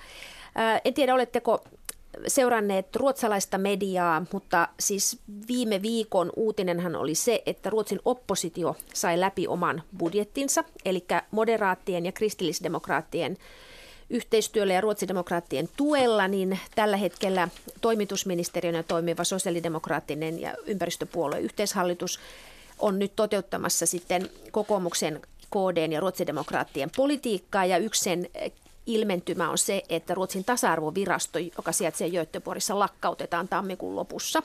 Ää, 0.56 0.82
en 0.86 0.94
tiedä, 0.94 1.14
oletteko 1.14 1.64
seuranneet 2.28 2.96
ruotsalaista 2.96 3.58
mediaa, 3.58 4.26
mutta 4.34 4.68
siis 4.80 5.20
viime 5.48 5.82
viikon 5.82 6.32
uutinenhan 6.36 6.96
oli 6.96 7.16
se, 7.16 7.44
että 7.46 7.70
Ruotsin 7.70 8.00
oppositio 8.06 8.76
sai 8.94 9.20
läpi 9.20 9.48
oman 9.48 9.84
budjettinsa, 9.98 10.64
eli 10.86 11.06
moderaattien 11.32 12.06
ja 12.06 12.12
kristillisdemokraattien 12.12 13.38
yhteistyöllä 14.10 14.74
ja 14.74 14.82
ruotsidemokraattien 14.82 15.70
tuella, 15.78 16.28
niin 16.28 16.60
tällä 16.76 16.98
hetkellä 16.98 17.48
toimitusministeriönä 17.82 18.84
toimiva 18.84 19.24
sosiaalidemokraattinen 19.24 20.42
ja 20.42 20.54
ympäristöpuolue 20.66 21.40
yhteishallitus 21.40 22.20
on 22.80 23.00
nyt 23.00 23.16
toteuttamassa 23.16 23.86
sitten 23.86 24.30
kokoomuksen 24.52 25.22
KD 25.50 25.92
ja 25.92 26.00
ruotsidemokraattien 26.00 26.92
politiikkaa 26.96 27.66
ja 27.66 27.78
yksi 27.78 28.04
sen 28.04 28.30
ilmentymä 28.86 29.50
on 29.50 29.58
se, 29.58 29.84
että 29.90 30.14
Ruotsin 30.14 30.46
tasa-arvovirasto, 30.46 31.40
joka 31.40 31.72
sijaitsee 31.72 32.10
Göteborgissa, 32.10 32.80
lakkautetaan 32.80 33.48
tammikuun 33.48 33.96
lopussa. 33.96 34.44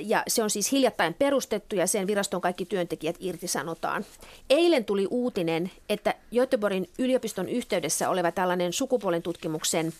Ja 0.00 0.22
se 0.28 0.42
on 0.42 0.50
siis 0.50 0.72
hiljattain 0.72 1.14
perustettu 1.14 1.76
ja 1.76 1.86
sen 1.86 2.06
viraston 2.06 2.40
kaikki 2.40 2.64
työntekijät 2.64 3.16
irtisanotaan. 3.20 4.04
Eilen 4.50 4.84
tuli 4.84 5.06
uutinen, 5.10 5.70
että 5.88 6.14
Göteborgin 6.34 6.90
yliopiston 6.98 7.48
yhteydessä 7.48 8.10
oleva 8.10 8.32
tällainen 8.32 8.72
sukupuolen 8.72 9.22
tutkimuksen 9.22 9.92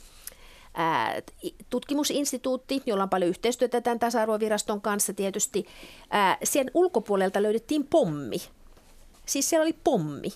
tutkimusinstituutti, 1.70 2.82
jolla 2.86 3.02
on 3.02 3.08
paljon 3.08 3.28
yhteistyötä 3.28 3.80
tämän 3.80 3.98
tasa-arvoviraston 3.98 4.80
kanssa 4.80 5.12
tietysti. 5.12 5.66
Sen 6.44 6.70
ulkopuolelta 6.74 7.42
löydettiin 7.42 7.86
pommi. 7.86 8.36
Siis 9.26 9.50
siellä 9.50 9.62
oli 9.62 9.76
pommi. 9.84 10.28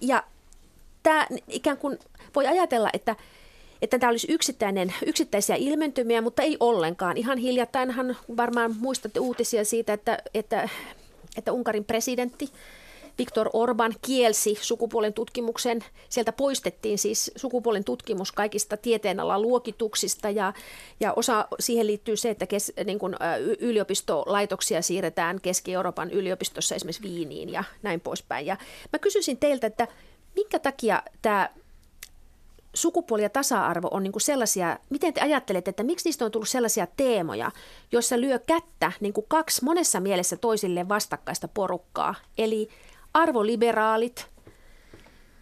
Ja 0.00 0.24
tämä 1.02 1.26
ikään 1.48 1.78
kuin 1.78 1.98
voi 2.34 2.46
ajatella, 2.46 2.90
että 2.92 3.16
että 3.82 3.98
tämä 3.98 4.10
olisi 4.10 4.32
yksittäinen, 4.32 4.94
yksittäisiä 5.06 5.56
ilmentymiä, 5.56 6.20
mutta 6.20 6.42
ei 6.42 6.56
ollenkaan. 6.60 7.16
Ihan 7.16 7.38
hiljattainhan 7.38 8.16
varmaan 8.36 8.74
muistatte 8.78 9.20
uutisia 9.20 9.64
siitä, 9.64 9.92
että, 9.92 10.18
että, 10.34 10.68
että 11.36 11.52
Unkarin 11.52 11.84
presidentti 11.84 12.48
Viktor 13.18 13.50
Orban 13.52 13.94
kielsi 14.02 14.58
sukupuolen 14.60 15.12
tutkimuksen. 15.12 15.84
Sieltä 16.08 16.32
poistettiin 16.32 16.98
siis 16.98 17.30
sukupuolen 17.36 17.84
tutkimus 17.84 18.32
kaikista 18.32 18.76
tieteenalan 18.76 19.42
luokituksista 19.42 20.30
ja, 20.30 20.52
ja 21.00 21.12
osa 21.12 21.48
siihen 21.60 21.86
liittyy 21.86 22.16
se, 22.16 22.30
että 22.30 22.46
kes, 22.46 22.72
niin 22.84 22.98
kuin, 22.98 23.16
yliopistolaitoksia 23.58 24.82
siirretään 24.82 25.40
Keski-Euroopan 25.40 26.10
yliopistossa 26.10 26.74
esimerkiksi 26.74 27.02
Viiniin 27.02 27.52
ja 27.52 27.64
näin 27.82 28.00
poispäin. 28.00 28.46
Ja 28.46 28.56
mä 28.92 28.98
kysyisin 28.98 29.38
teiltä, 29.38 29.66
että 29.66 29.88
minkä 30.34 30.58
takia 30.58 31.02
tämä 31.22 31.50
sukupuoli 32.76 33.22
ja 33.22 33.30
tasa-arvo 33.30 33.88
on 33.90 34.02
niin 34.02 34.12
kuin 34.12 34.22
sellaisia, 34.22 34.78
miten 34.90 35.14
te 35.14 35.20
ajattelette, 35.20 35.70
että 35.70 35.82
miksi 35.82 36.08
niistä 36.08 36.24
on 36.24 36.30
tullut 36.30 36.48
sellaisia 36.48 36.86
teemoja, 36.96 37.50
joissa 37.92 38.20
lyö 38.20 38.38
kättä 38.38 38.92
niin 39.00 39.12
kuin 39.12 39.24
kaksi 39.28 39.64
monessa 39.64 40.00
mielessä 40.00 40.36
toisille 40.36 40.88
vastakkaista 40.88 41.48
porukkaa, 41.48 42.14
eli 42.38 42.68
arvoliberaalit 43.14 44.26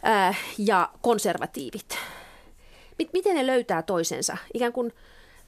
ää, 0.02 0.34
ja 0.58 0.90
konservatiivit. 1.02 1.98
Miten 3.12 3.36
ne 3.36 3.46
löytää 3.46 3.82
toisensa? 3.82 4.36
Ikään 4.54 4.72
kuin 4.72 4.92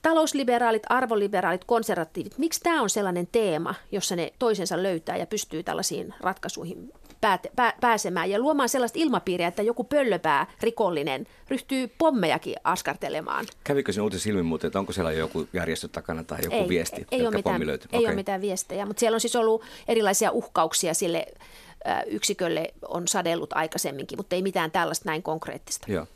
talousliberaalit, 0.01 0.83
arvoliberaalit, 0.89 1.63
konservatiivit. 1.63 2.37
Miksi 2.37 2.59
tämä 2.59 2.81
on 2.81 2.89
sellainen 2.89 3.27
teema, 3.31 3.75
jossa 3.91 4.15
ne 4.15 4.33
toisensa 4.39 4.83
löytää 4.83 5.17
ja 5.17 5.27
pystyy 5.27 5.63
tällaisiin 5.63 6.13
ratkaisuihin 6.19 6.93
pääte, 7.27 7.51
pää, 7.55 7.73
pääsemään 7.81 8.29
ja 8.29 8.39
luomaan 8.39 8.69
sellaista 8.69 8.99
ilmapiiriä, 8.99 9.47
että 9.47 9.61
joku 9.61 9.83
pöllöpää 9.83 10.47
rikollinen 10.61 11.27
ryhtyy 11.49 11.87
pommejakin 11.97 12.55
askartelemaan. 12.63 13.45
Kävikö 13.63 13.91
se 13.91 14.01
uutis 14.01 14.27
ilmi 14.27 14.43
muuten, 14.43 14.67
että 14.67 14.79
onko 14.79 14.93
siellä 14.93 15.11
joku 15.11 15.47
järjestö 15.53 15.87
takana 15.87 16.23
tai 16.23 16.39
joku 16.43 16.55
ei, 16.55 16.69
viesti? 16.69 17.07
Ei, 17.11 17.21
ole 17.21 17.35
mitään, 17.35 17.61
ei 17.61 17.75
okay. 17.75 18.05
ole 18.05 18.15
mitään 18.15 18.41
viestejä, 18.41 18.85
mutta 18.85 18.99
siellä 18.99 19.15
on 19.15 19.21
siis 19.21 19.35
ollut 19.35 19.63
erilaisia 19.87 20.31
uhkauksia 20.31 20.93
sille 20.93 21.25
yksikölle 22.07 22.73
on 22.87 23.07
sadellut 23.07 23.53
aikaisemminkin, 23.53 24.19
mutta 24.19 24.35
ei 24.35 24.41
mitään 24.41 24.71
tällaista 24.71 25.09
näin 25.09 25.23
konkreettista. 25.23 25.91
Joo. 25.91 26.07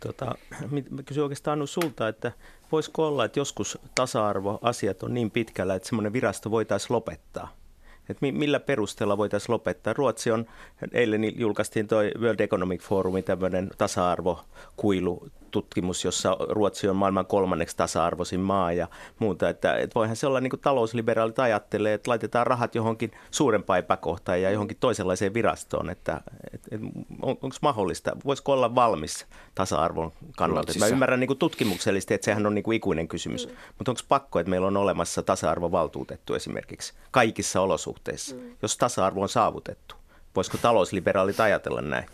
Tota, 0.00 0.34
mä 0.90 1.02
kysyn 1.02 1.22
oikeastaan 1.22 1.58
Anu 1.58 1.66
sulta, 1.66 2.08
että 2.08 2.32
voisiko 2.72 3.06
olla, 3.06 3.24
että 3.24 3.40
joskus 3.40 3.78
tasa-arvoasiat 3.94 5.02
on 5.02 5.14
niin 5.14 5.30
pitkällä, 5.30 5.74
että 5.74 5.88
semmoinen 5.88 6.12
virasto 6.12 6.50
voitaisiin 6.50 6.94
lopettaa? 6.94 7.61
Että 8.08 8.26
millä 8.32 8.60
perusteella 8.60 9.18
voitaisiin 9.18 9.52
lopettaa. 9.52 9.92
Ruotsi 9.92 10.30
on, 10.30 10.46
eilen 10.92 11.40
julkaistiin 11.40 11.88
tuo 11.88 11.98
World 12.18 12.40
Economic 12.40 12.80
Forumin 12.82 13.24
tämmöinen 13.24 13.70
tasa-arvokuilu 13.78 15.28
tutkimus, 15.52 16.04
jossa 16.04 16.36
Ruotsi 16.48 16.88
on 16.88 16.96
maailman 16.96 17.26
kolmanneksi 17.26 17.76
tasa-arvoisin 17.76 18.40
maa 18.40 18.72
ja 18.72 18.88
muuta. 19.18 19.48
Että, 19.48 19.76
että 19.76 19.94
voihan 19.94 20.16
se 20.16 20.26
olla 20.26 20.40
niin 20.40 20.50
kuin 20.50 20.60
talousliberaalit 20.60 21.38
ajattelee, 21.38 21.94
että 21.94 22.10
laitetaan 22.10 22.46
rahat 22.46 22.74
johonkin 22.74 23.12
suurempaan 23.30 23.78
epäkohtaan 23.78 24.42
ja 24.42 24.50
johonkin 24.50 24.76
toisenlaiseen 24.80 25.34
virastoon. 25.34 25.90
Että, 25.90 26.20
että, 26.54 26.68
että 26.72 26.86
on, 27.22 27.36
onko 27.42 27.56
mahdollista, 27.62 28.16
voisiko 28.24 28.52
olla 28.52 28.74
valmis 28.74 29.26
tasa-arvon 29.54 30.12
kannalta? 30.36 30.72
Mä 30.78 30.86
ymmärrän 30.86 31.20
niin 31.20 31.28
kuin 31.28 31.38
tutkimuksellisesti, 31.38 32.14
että 32.14 32.24
sehän 32.24 32.46
on 32.46 32.54
niin 32.54 32.62
kuin 32.62 32.76
ikuinen 32.76 33.08
kysymys. 33.08 33.46
Mm. 33.46 33.54
Mutta 33.78 33.90
onko 33.90 34.00
pakko, 34.08 34.38
että 34.38 34.50
meillä 34.50 34.66
on 34.66 34.76
olemassa 34.76 35.22
tasa-arvovaltuutettu 35.22 36.34
esimerkiksi 36.34 36.92
kaikissa 37.10 37.60
olosuhteissa, 37.60 38.36
mm. 38.36 38.56
jos 38.62 38.76
tasa-arvo 38.76 39.22
on 39.22 39.28
saavutettu? 39.28 39.94
Voisiko 40.36 40.58
talousliberaalit 40.62 41.40
ajatella 41.40 41.80
näin? 41.80 42.06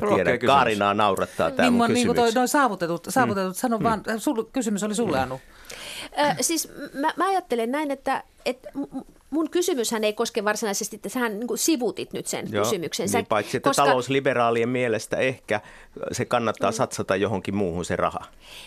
Mä 0.00 0.14
tiedän, 0.14 0.38
Kaarinaa 0.38 0.94
naurattaa 0.94 1.50
tämä 1.50 1.70
niin, 1.70 1.76
mun 1.76 1.90
niin 1.90 2.06
kuin 2.06 2.16
toi, 2.16 2.32
toi 2.32 2.48
saavutetut, 2.48 3.06
saavutetut 3.08 3.52
mm. 3.52 3.58
sano 3.58 3.78
mm. 3.78 3.84
vaan, 3.84 4.02
sul, 4.18 4.42
kysymys 4.52 4.82
oli 4.82 4.94
sulle, 4.94 5.16
mm. 5.16 5.22
Anu. 5.22 5.40
Ö, 6.18 6.42
siis 6.42 6.68
mä, 6.92 7.12
mä 7.16 7.28
ajattelen 7.28 7.70
näin, 7.70 7.90
että, 7.90 8.24
että 8.44 8.68
mun 9.30 9.50
kysymyshän 9.50 10.04
ei 10.04 10.12
koske 10.12 10.44
varsinaisesti, 10.44 10.96
että 10.96 11.08
sähän 11.08 11.40
niin 11.40 11.58
sivutit 11.58 12.12
nyt 12.12 12.26
sen 12.26 12.48
Joo, 12.52 12.64
kysymyksen. 12.64 13.08
Niin 13.12 13.26
paitsi, 13.26 13.56
että 13.56 13.70
koska... 13.70 13.84
talousliberaalien 13.84 14.68
mielestä 14.68 15.16
ehkä 15.16 15.60
se 16.12 16.24
kannattaa 16.24 16.70
mm. 16.70 16.74
satsata 16.74 17.16
johonkin 17.16 17.54
muuhun 17.54 17.84
se 17.84 17.96
raha. 17.96 18.20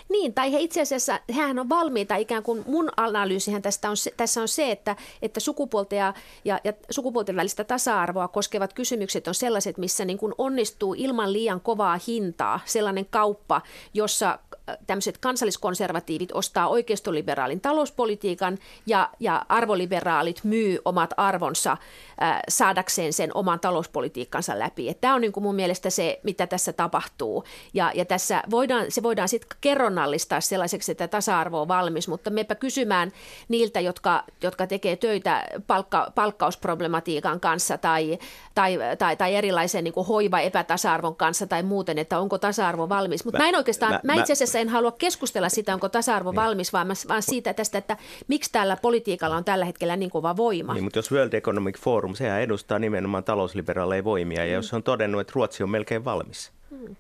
Niin, 0.09 0.33
tai 0.33 0.53
he 0.53 0.59
itse 0.59 0.81
asiassa, 0.81 1.19
hehän 1.36 1.59
on 1.59 1.69
valmiita 1.69 2.15
ikään 2.15 2.43
kuin, 2.43 2.63
mun 2.67 2.89
analyysihän 2.98 3.62
tästä 3.62 3.89
on, 3.89 3.95
tässä 4.17 4.41
on 4.41 4.48
se, 4.48 4.71
että, 4.71 4.95
että 5.21 5.39
sukupuolten 5.39 5.98
ja, 5.98 6.13
ja, 6.45 6.59
ja 6.63 6.74
sukupuolten 6.89 7.36
välistä 7.36 7.63
tasa-arvoa 7.63 8.27
koskevat 8.27 8.74
kysymykset 8.74 9.27
on 9.27 9.36
sellaiset, 9.36 9.77
missä 9.77 10.05
niin 10.05 10.17
kuin 10.17 10.33
onnistuu 10.38 10.95
ilman 10.98 11.33
liian 11.33 11.62
kovaa 11.62 12.00
hintaa 12.07 12.59
sellainen 12.65 13.05
kauppa, 13.05 13.62
jossa 13.93 14.39
tämmöiset 14.88 15.17
kansalliskonservatiivit 15.17 16.31
ostaa 16.31 16.67
oikeistoliberaalin 16.67 17.61
talouspolitiikan 17.61 18.57
ja, 18.85 19.09
ja 19.19 19.45
arvoliberaalit 19.49 20.43
myy 20.43 20.79
omat 20.85 21.13
arvonsa 21.17 21.71
äh, 21.71 22.39
saadakseen 22.49 23.13
sen 23.13 23.31
oman 23.33 23.59
talouspolitiikkansa 23.59 24.59
läpi. 24.59 24.97
Tämä 25.01 25.15
on 25.15 25.21
niin 25.21 25.31
kuin 25.31 25.43
mun 25.43 25.55
mielestä 25.55 25.89
se, 25.89 26.19
mitä 26.23 26.47
tässä 26.47 26.73
tapahtuu. 26.73 27.43
Ja, 27.73 27.91
ja 27.95 28.05
tässä 28.05 28.43
voidaan, 28.51 28.85
se 28.89 29.03
voidaan 29.03 29.29
sitten 29.29 29.57
kerronnallistaa 29.61 30.41
sellaiseksi, 30.41 30.91
että 30.91 31.07
tasa-arvo 31.07 31.61
on 31.61 31.67
valmis, 31.67 32.07
mutta 32.07 32.29
mepä 32.29 32.55
kysymään 32.55 33.11
niiltä, 33.47 33.79
jotka, 33.79 34.23
jotka 34.43 34.67
tekee 34.67 34.95
töitä 34.95 35.45
palkka, 35.67 36.11
palkkausproblematiikan 36.15 37.39
kanssa 37.39 37.77
tai, 37.77 38.19
tai, 38.55 38.79
tai, 38.97 39.15
tai 39.15 39.35
erilaisen 39.35 39.83
niin 39.83 39.93
hoiva-epätasa-arvon 40.07 41.15
kanssa 41.15 41.47
tai 41.47 41.63
muuten, 41.63 41.97
että 41.97 42.19
onko 42.19 42.38
tasa-arvo 42.38 42.89
valmis. 42.89 43.25
Mutta 43.25 43.38
mä, 43.38 43.43
mä 43.43 43.49
en 43.49 43.55
oikeastaan, 43.55 43.91
mä, 43.91 43.99
mä 44.03 44.19
itse 44.19 44.33
asiassa 44.33 44.58
en 44.61 44.69
halua 44.69 44.91
keskustella 44.91 45.49
sitä, 45.49 45.73
onko 45.73 45.89
tasa-arvo 45.89 46.31
niin. 46.31 46.35
valmis, 46.35 46.73
vaan, 46.73 46.87
vaan 47.07 47.23
siitä 47.23 47.53
tästä, 47.53 47.77
että 47.77 47.97
miksi 48.27 48.51
tällä 48.51 48.77
politiikalla 48.81 49.35
on 49.35 49.45
tällä 49.45 49.65
hetkellä 49.65 49.95
niin 49.95 50.09
kova 50.09 50.37
voima. 50.37 50.73
Niin, 50.73 50.83
mutta 50.83 50.99
jos 50.99 51.11
World 51.11 51.33
Economic 51.33 51.79
Forum, 51.79 52.15
sehän 52.15 52.41
edustaa 52.41 52.79
nimenomaan 52.79 53.23
talousliberaaleja 53.23 54.03
voimia, 54.03 54.45
ja 54.45 54.51
mm. 54.51 54.55
jos 54.55 54.73
on 54.73 54.83
todennut, 54.83 55.21
että 55.21 55.33
Ruotsi 55.35 55.63
on 55.63 55.69
melkein 55.69 56.05
valmis, 56.05 56.51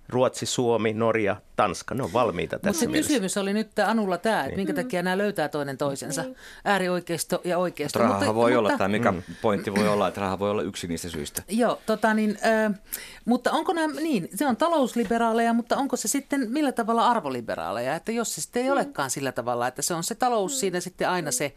Ruotsi, 0.09 0.45
Suomi, 0.45 0.93
Norja, 0.93 1.35
Tanska, 1.55 1.95
ne 1.95 2.03
on 2.03 2.13
valmiita 2.13 2.59
tässä 2.59 2.85
Mutta 2.85 3.01
se 3.01 3.07
kysymys 3.07 3.37
oli 3.37 3.53
nyt 3.53 3.79
Anulla 3.79 4.17
tämä, 4.17 4.39
että 4.39 4.47
niin. 4.47 4.57
minkä 4.57 4.73
takia 4.73 5.03
nämä 5.03 5.17
löytää 5.17 5.49
toinen 5.49 5.77
toisensa, 5.77 6.21
niin. 6.23 6.35
äärioikeisto 6.65 7.41
ja 7.43 7.57
oikeisto. 7.57 7.99
Raha 7.99 8.13
mutta, 8.13 8.35
voi 8.35 8.51
mutta, 8.51 8.59
olla, 8.59 8.77
tai 8.77 8.89
mikä 8.89 9.11
mm. 9.11 9.23
pointti 9.41 9.75
voi 9.75 9.87
olla, 9.87 10.07
että 10.07 10.21
raha 10.21 10.39
voi 10.39 10.51
olla 10.51 10.61
yksi 10.61 10.87
niistä 10.87 11.09
syistä. 11.09 11.43
Joo, 11.49 11.81
tota 11.85 12.13
niin, 12.13 12.37
äh, 12.67 12.79
mutta 13.25 13.51
onko 13.51 13.73
nämä, 13.73 13.93
niin, 13.93 14.29
se 14.35 14.47
on 14.47 14.57
talousliberaaleja, 14.57 15.53
mutta 15.53 15.77
onko 15.77 15.95
se 15.95 16.07
sitten 16.07 16.51
millä 16.51 16.71
tavalla 16.71 17.07
arvoliberaaleja, 17.07 17.95
että 17.95 18.11
jos 18.11 18.35
se 18.35 18.41
sitten 18.41 18.61
ei 18.61 18.69
mm. 18.69 18.73
olekaan 18.73 19.09
sillä 19.09 19.31
tavalla, 19.31 19.67
että 19.67 19.81
se 19.81 19.93
on 19.93 20.03
se 20.03 20.15
talous 20.15 20.53
mm. 20.53 20.57
siinä 20.57 20.79
sitten 20.79 21.09
aina 21.09 21.31
se, 21.31 21.53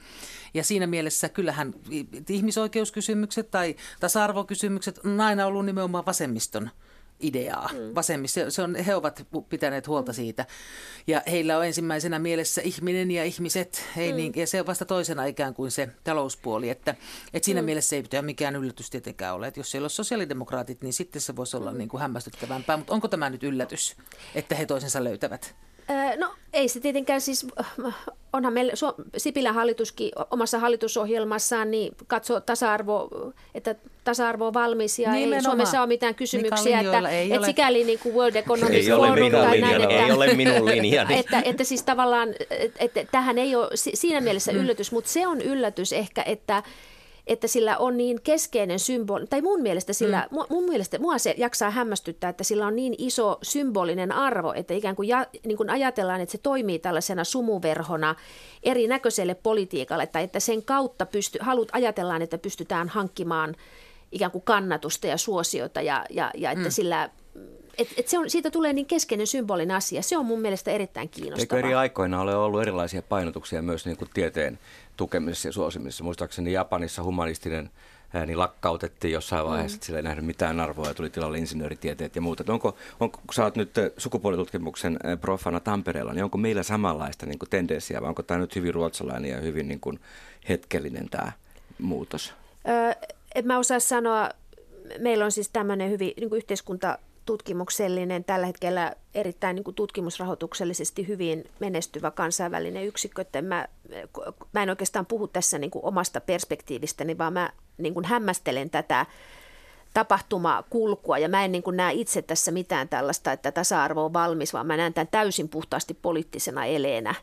ja 0.54 0.64
siinä 0.64 0.86
mielessä 0.86 1.28
kyllähän 1.28 1.74
ihmisoikeuskysymykset 2.28 3.50
tai 3.50 3.76
tasa-arvokysymykset 4.00 5.00
on 5.04 5.20
aina 5.20 5.46
ollut 5.46 5.66
nimenomaan 5.66 6.06
vasemmiston 6.06 6.70
ideaa 7.22 7.70
mm. 7.72 7.94
vasemmissa. 7.94 8.50
Se 8.50 8.62
on, 8.62 8.74
he 8.74 8.94
ovat 8.94 9.26
pitäneet 9.48 9.88
huolta 9.88 10.12
siitä. 10.12 10.46
Ja 11.06 11.22
heillä 11.30 11.58
on 11.58 11.66
ensimmäisenä 11.66 12.18
mielessä 12.18 12.62
ihminen 12.64 13.10
ja 13.10 13.24
ihmiset, 13.24 13.84
hei, 13.96 14.12
mm. 14.12 14.16
niin, 14.16 14.32
ja 14.36 14.46
se 14.46 14.60
on 14.60 14.66
vasta 14.66 14.84
toisena 14.84 15.24
ikään 15.24 15.54
kuin 15.54 15.70
se 15.70 15.88
talouspuoli. 16.04 16.70
Että, 16.70 16.94
että 17.34 17.44
siinä 17.44 17.62
mm. 17.62 17.66
mielessä 17.66 17.96
ei 17.96 18.02
pitää 18.02 18.22
mikään 18.22 18.56
yllätys 18.56 18.90
tietenkään 18.90 19.34
ole. 19.34 19.46
Että 19.46 19.60
jos 19.60 19.70
siellä 19.70 19.86
on 19.86 19.90
sosiaalidemokraatit, 19.90 20.82
niin 20.82 20.92
sitten 20.92 21.22
se 21.22 21.36
voisi 21.36 21.56
olla 21.56 21.72
mm. 21.72 21.78
niin 21.78 21.88
kuin 21.88 22.00
hämmästyttävämpää. 22.00 22.76
Mutta 22.76 22.92
onko 22.92 23.08
tämä 23.08 23.30
nyt 23.30 23.42
yllätys, 23.42 23.96
että 24.34 24.54
he 24.54 24.66
toisensa 24.66 25.04
löytävät? 25.04 25.54
No 26.16 26.34
ei 26.52 26.68
se 26.68 26.80
tietenkään 26.80 27.20
siis, 27.20 27.46
onhan 28.32 28.52
meillä 28.52 28.72
Sipilän 29.16 29.54
hallituskin 29.54 30.12
omassa 30.30 30.58
hallitusohjelmassaan 30.58 31.70
niin 31.70 31.92
katsoo 32.06 32.40
tasa-arvo, 32.40 33.08
että 33.54 33.74
tasa-arvo 34.04 34.46
on 34.46 34.54
valmis 34.54 34.98
ja 34.98 35.12
Nimenomaan. 35.12 35.34
ei 35.34 35.42
Suomessa 35.42 35.80
ole 35.80 35.86
mitään 35.86 36.14
kysymyksiä, 36.14 36.80
että, 36.80 37.08
ei 37.08 37.32
että 37.34 37.46
sikäli 37.46 37.84
niin 37.84 37.98
kuin 37.98 38.14
World 38.14 38.34
Economic 38.34 38.88
Forum 38.88 39.32
tai 39.32 39.60
näin, 39.60 39.82
että, 39.82 40.06
ei 40.06 40.12
ole 40.12 40.34
minun 40.44 40.64
linjani. 40.64 41.18
Että, 41.18 41.42
että 41.44 41.64
siis 41.64 41.82
tavallaan, 41.82 42.28
että, 42.50 42.78
että 42.78 43.04
tähän 43.12 43.38
ei 43.38 43.56
ole 43.56 43.68
siinä 43.74 44.20
mielessä 44.20 44.52
mm. 44.52 44.58
yllätys, 44.58 44.92
mutta 44.92 45.10
se 45.10 45.26
on 45.26 45.40
yllätys 45.40 45.92
ehkä, 45.92 46.22
että 46.26 46.62
että 47.26 47.46
sillä 47.46 47.78
on 47.78 47.96
niin 47.96 48.22
keskeinen 48.22 48.78
symboli, 48.78 49.26
tai 49.26 49.42
mun 49.42 49.62
mielestä, 49.62 49.92
sillä, 49.92 50.28
mm. 50.30 50.38
mun 50.50 50.64
mielestä 50.64 50.98
mua 50.98 51.18
se 51.18 51.34
jaksaa 51.38 51.70
hämmästyttää, 51.70 52.30
että 52.30 52.44
sillä 52.44 52.66
on 52.66 52.76
niin 52.76 52.94
iso 52.98 53.38
symbolinen 53.42 54.12
arvo, 54.12 54.52
että 54.52 54.74
ikään 54.74 54.96
kuin, 54.96 55.08
ja, 55.08 55.26
niin 55.46 55.56
kuin 55.56 55.70
ajatellaan, 55.70 56.20
että 56.20 56.32
se 56.32 56.38
toimii 56.38 56.78
tällaisena 56.78 57.24
sumuverhona 57.24 58.14
erinäköiselle 58.62 59.34
politiikalle, 59.34 60.06
tai 60.06 60.22
että 60.22 60.40
sen 60.40 60.62
kautta 60.62 61.06
pysty, 61.06 61.38
halut, 61.42 61.68
ajatellaan, 61.72 62.22
että 62.22 62.38
pystytään 62.38 62.88
hankkimaan 62.88 63.56
ikään 64.12 64.30
kuin 64.30 64.44
kannatusta 64.44 65.06
ja 65.06 65.16
suosiota, 65.16 65.80
ja, 65.80 66.06
ja, 66.10 66.30
ja 66.34 66.50
että 66.50 66.64
mm. 66.64 66.70
sillä 66.70 67.10
et, 67.82 67.88
et 67.96 68.08
se 68.08 68.18
on, 68.18 68.30
siitä 68.30 68.50
tulee 68.50 68.72
niin 68.72 68.86
keskeinen 68.86 69.26
symbolinen 69.26 69.76
asia. 69.76 70.02
Se 70.02 70.16
on 70.16 70.26
mun 70.26 70.40
mielestä 70.40 70.70
erittäin 70.70 71.08
kiinnostavaa. 71.08 71.58
Eikö 71.58 71.68
eri 71.68 71.74
aikoina 71.74 72.20
ole 72.20 72.36
ollut 72.36 72.62
erilaisia 72.62 73.02
painotuksia 73.02 73.62
myös 73.62 73.86
niin 73.86 73.96
kuin 73.96 74.10
tieteen 74.14 74.58
tukemisessa 74.96 75.48
ja 75.48 75.52
suosimisessa? 75.52 76.04
Muistaakseni 76.04 76.52
Japanissa 76.52 77.02
humanistinen 77.02 77.70
niin 78.26 78.38
lakkautettiin 78.38 79.12
jossain 79.12 79.46
vaiheessa, 79.46 79.74
mm. 79.74 79.78
että 79.78 79.86
sillä 79.86 79.98
ei 79.98 80.02
nähnyt 80.02 80.26
mitään 80.26 80.60
arvoa 80.60 80.88
ja 80.88 80.94
tuli 80.94 81.10
tilalle 81.10 81.38
insinööritieteet 81.38 82.16
ja 82.16 82.22
muuta. 82.22 82.52
onko, 82.52 82.76
onko, 83.00 83.18
kun 83.18 83.34
sä 83.34 83.44
oot 83.44 83.56
nyt 83.56 83.70
sukupuolitutkimuksen 83.96 84.98
profana 85.20 85.60
Tampereella, 85.60 86.12
niin 86.12 86.24
onko 86.24 86.38
meillä 86.38 86.62
samanlaista 86.62 87.26
niin 87.26 87.38
tendenssiä 87.50 88.00
vai 88.00 88.08
onko 88.08 88.22
tämä 88.22 88.40
nyt 88.40 88.56
hyvin 88.56 88.74
ruotsalainen 88.74 89.30
ja 89.30 89.40
hyvin 89.40 89.68
niin 89.68 89.80
kuin 89.80 90.00
hetkellinen 90.48 91.08
tämä 91.08 91.32
muutos? 91.78 92.34
Öö, 92.68 92.92
en 93.34 93.46
mä 93.46 93.58
osaa 93.58 93.80
sanoa. 93.80 94.30
Meillä 94.98 95.24
on 95.24 95.32
siis 95.32 95.50
tämmöinen 95.52 95.90
hyvin 95.90 96.12
niin 96.16 96.28
kuin 96.28 96.36
yhteiskunta 96.36 96.98
tutkimuksellinen, 97.26 98.24
tällä 98.24 98.46
hetkellä 98.46 98.96
erittäin 99.14 99.54
niin 99.54 99.64
kuin 99.64 99.74
tutkimusrahoituksellisesti 99.74 101.08
hyvin 101.08 101.44
menestyvä 101.60 102.10
kansainvälinen 102.10 102.86
yksikkö. 102.86 103.22
Että 103.22 103.42
mä, 103.42 103.68
mä 104.52 104.62
en 104.62 104.70
oikeastaan 104.70 105.06
puhu 105.06 105.28
tässä 105.28 105.58
niin 105.58 105.70
kuin 105.70 105.84
omasta 105.84 106.20
perspektiivistäni, 106.20 107.18
vaan 107.18 107.32
mä 107.32 107.52
niin 107.78 107.94
kuin 107.94 108.04
hämmästelen 108.04 108.70
tätä 108.70 109.06
tapahtumakulkua. 109.94 111.18
Ja 111.18 111.28
mä 111.28 111.44
en 111.44 111.52
niin 111.52 111.62
kuin 111.62 111.76
näe 111.76 111.92
itse 111.92 112.22
tässä 112.22 112.50
mitään 112.50 112.88
tällaista, 112.88 113.32
että 113.32 113.52
tasa-arvo 113.52 114.04
on 114.04 114.12
valmis, 114.12 114.52
vaan 114.52 114.66
mä 114.66 114.76
näen 114.76 114.94
tämän 114.94 115.08
täysin 115.10 115.48
puhtaasti 115.48 115.94
poliittisena 115.94 116.64
eleenä, 116.64 117.14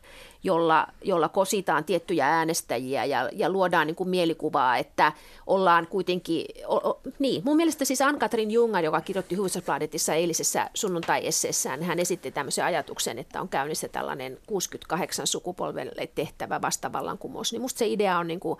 jolla, 0.42 0.86
jolla 1.02 1.28
kositaan 1.28 1.84
tiettyjä 1.84 2.28
äänestäjiä 2.28 3.04
ja, 3.04 3.30
ja 3.32 3.50
luodaan 3.50 3.86
niin 3.86 3.94
kuin 3.94 4.08
mielikuvaa, 4.08 4.76
että 4.76 5.12
ollaan 5.46 5.86
kuitenkin, 5.86 6.44
o, 6.66 6.76
o, 6.76 7.00
niin 7.18 7.42
mun 7.44 7.56
mielestä 7.56 7.84
siis 7.84 8.02
Ann-Katrin 8.02 8.50
Junga, 8.50 8.80
joka 8.80 9.00
kirjoitti 9.00 9.34
Hufvudstadsbladetissa 9.34 10.14
eilisessä 10.14 10.70
sunnuntai-esseessään, 10.74 11.82
hän 11.82 11.98
esitti 11.98 12.30
tämmöisen 12.30 12.64
ajatuksen, 12.64 13.18
että 13.18 13.40
on 13.40 13.48
käynnissä 13.48 13.88
tällainen 13.88 14.38
68 14.46 15.26
sukupolvelle 15.26 16.08
tehtävä 16.14 16.62
vastavallankumous, 16.62 17.52
niin 17.52 17.62
musta 17.62 17.78
se 17.78 17.86
idea 17.86 18.18
on 18.18 18.26
niin 18.26 18.40
kuin 18.40 18.58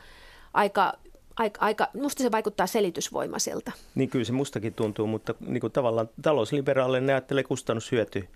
aika 0.55 0.95
aika, 1.41 1.61
aika, 1.61 1.89
musta 1.95 2.23
se 2.23 2.31
vaikuttaa 2.31 2.67
selitysvoimaiselta. 2.67 3.73
Niin 3.95 4.09
kyllä 4.09 4.25
se 4.25 4.33
mustakin 4.33 4.75
tuntuu, 4.75 5.07
mutta 5.07 5.35
niin 5.47 5.61
kuin 5.61 5.73
tavallaan 5.73 6.09
talousliberaalinen 6.23 7.11
ajattelee 7.11 7.43
kustannushyöty 7.43 8.29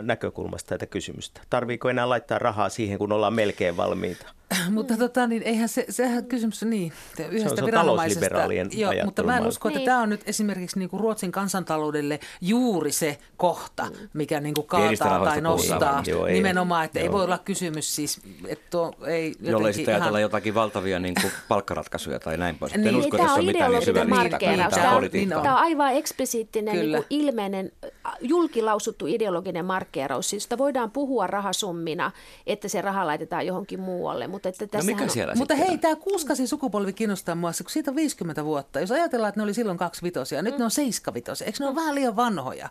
näkökulmasta 0.00 0.68
tätä 0.68 0.86
kysymystä. 0.86 1.40
Tarviiko 1.50 1.90
enää 1.90 2.08
laittaa 2.08 2.38
rahaa 2.38 2.68
siihen, 2.68 2.98
kun 2.98 3.12
ollaan 3.12 3.34
melkein 3.34 3.76
valmiita? 3.76 4.26
Mutta 4.70 4.96
tota, 4.96 5.26
niin 5.26 5.42
eihän 5.42 5.68
se, 5.68 5.86
sehän 5.90 6.24
kysymys 6.24 6.62
on 6.62 6.70
niin, 6.70 6.92
yhdestä 7.30 7.56
se 7.56 7.62
on 7.62 7.66
viranomaisesta. 7.66 8.20
talousliberaalien 8.20 8.68
Joo, 8.72 8.92
mutta 9.04 9.22
mä 9.22 9.36
en 9.36 9.46
usko, 9.46 9.68
että 9.68 9.78
Niin. 9.78 9.86
tämä 9.86 10.00
on 10.02 10.08
nyt 10.10 10.20
esimerkiksi 10.26 10.78
niin 10.78 10.88
kuin 10.88 11.00
Ruotsin 11.00 11.32
kansantaloudelle 11.32 12.20
juuri 12.40 12.92
se 12.92 13.18
kohta, 13.36 13.86
mikä 14.12 14.40
niin 14.40 14.54
kuin 14.54 14.66
kaataa 14.66 15.24
tai 15.24 15.40
nostaa. 15.40 16.02
Joo, 16.06 16.26
ei. 16.26 16.34
Nimenomaan, 16.34 16.84
että 16.84 16.98
ei 17.00 17.04
Joo. 17.06 17.12
voi 17.12 17.24
olla 17.24 17.38
kysymys 17.38 17.96
siis, 17.96 18.20
että 18.46 18.64
tuo 18.70 18.92
ei 19.06 19.26
jotenkin 19.28 19.50
Jollei 19.52 19.72
sitten 19.72 19.94
ajatella 19.94 20.18
ihan... 20.18 20.22
jotakin 20.22 20.54
valtavia 20.54 20.98
niin 20.98 21.14
kuin 21.20 21.32
palkkaratkaisuja 21.48 22.20
tai 22.20 22.36
näin 22.36 22.58
pois. 22.58 22.74
Niin. 22.74 22.86
En 22.88 22.96
usko, 22.96 23.16
Tämä 23.16 23.22
että 23.26 23.32
on 23.34 23.38
tässä 23.38 23.40
on 23.40 23.46
mitään 23.46 23.70
niin 23.70 23.82
ideologinen 23.82 24.06
syvällistä. 24.06 24.30
markkeeraus. 24.30 24.74
Tämä 24.74 24.84
Tämä 24.84 25.08
niin 25.12 25.28
Tämä 25.28 25.56
on 25.56 25.62
aivan 25.62 25.92
eksplisiittinen, 25.92 26.74
Kyllä. 26.74 26.98
niin 26.98 27.04
kuin 27.08 27.18
ilmeinen, 27.20 27.72
julkilausuttu 28.20 29.06
ideologinen 29.06 29.64
markkeeraus. 29.64 30.30
Siis 30.30 30.42
sitä 30.42 30.58
voidaan 30.58 30.90
puhua 30.90 31.26
rahasummina, 31.26 32.10
että 32.46 32.68
se 32.68 32.80
raha 32.80 33.06
laitetaan 33.06 33.46
johonkin 33.46 33.80
muualle. 33.80 34.26
Mutta 34.26 34.43
että 34.48 34.78
No 34.78 34.84
mikä 34.84 35.02
on- 35.04 35.10
siellä 35.10 35.34
Mutta 35.34 35.54
sitten 35.54 35.66
hei, 35.66 35.74
on? 35.74 35.80
tämä 35.80 35.96
kuuskasin 35.96 36.48
sukupolvi 36.48 36.92
kiinnostaa 36.92 37.34
mua, 37.34 37.50
kun 37.62 37.70
siitä 37.70 37.90
on 37.90 37.96
50 37.96 38.44
vuotta. 38.44 38.80
Jos 38.80 38.90
ajatellaan, 38.90 39.28
että 39.28 39.40
ne 39.40 39.44
oli 39.44 39.54
silloin 39.54 39.78
kaksi 39.78 40.02
vitosia, 40.02 40.42
nyt 40.42 40.58
ne 40.58 40.64
on 40.64 40.70
seiskavitosia. 40.70 41.46
Eikö 41.46 41.56
ne 41.60 41.66
ole 41.66 41.74
vähän 41.74 41.94
liian 41.94 42.16
vanhoja 42.16 42.68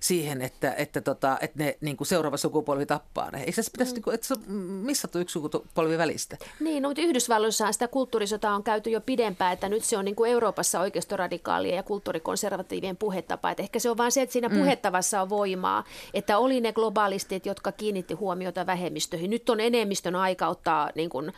siihen, 0.00 0.42
että, 0.42 0.74
että, 0.74 1.00
tota, 1.00 1.38
että 1.40 1.58
ne 1.64 1.78
niin 1.80 1.96
kuin 1.96 2.08
seuraava 2.08 2.36
sukupolvi 2.36 2.86
tappaa 2.86 3.30
ne? 3.30 3.40
Eikö 3.42 3.62
se 3.62 3.70
pitäisi, 3.72 3.94
niin 3.94 4.02
kuin, 4.02 4.14
että 4.14 4.26
se 4.26 4.34
on 4.34 4.40
missattu 4.62 5.18
yksi 5.18 5.32
sukupolvi 5.32 5.98
välistä? 5.98 6.36
Niin, 6.60 6.82
no, 6.82 6.88
mutta 6.88 7.02
Yhdysvalloissahan 7.02 7.72
sitä 7.72 7.88
kulttuurisotaa 7.88 8.54
on 8.54 8.62
käyty 8.62 8.90
jo 8.90 9.00
pidempään, 9.00 9.52
että 9.52 9.68
nyt 9.68 9.84
se 9.84 9.96
on 9.96 10.04
niin 10.04 10.14
kuin 10.16 10.30
Euroopassa 10.30 10.80
oikeistoradikaalien 10.80 11.76
ja 11.76 11.82
kulttuurikonservatiivien 11.82 12.96
puhetapa. 12.96 13.50
Että 13.50 13.62
ehkä 13.62 13.78
se 13.78 13.90
on 13.90 13.96
vain 13.96 14.12
se, 14.12 14.22
että 14.22 14.32
siinä 14.32 14.50
puhetavassa 14.50 15.22
on 15.22 15.28
voimaa, 15.28 15.84
että 16.14 16.38
oli 16.38 16.60
ne 16.60 16.72
globalistit, 16.72 17.46
jotka 17.46 17.72
kiinnitti 17.72 18.14
huomiota 18.14 18.66
vähemmistöihin. 18.66 19.30
Nyt 19.30 19.50
on 19.50 19.60
enemmistön 19.60 20.16
aika 20.16 20.48
ottaa 20.48 20.90
niin 21.00 21.10
kuin 21.10 21.32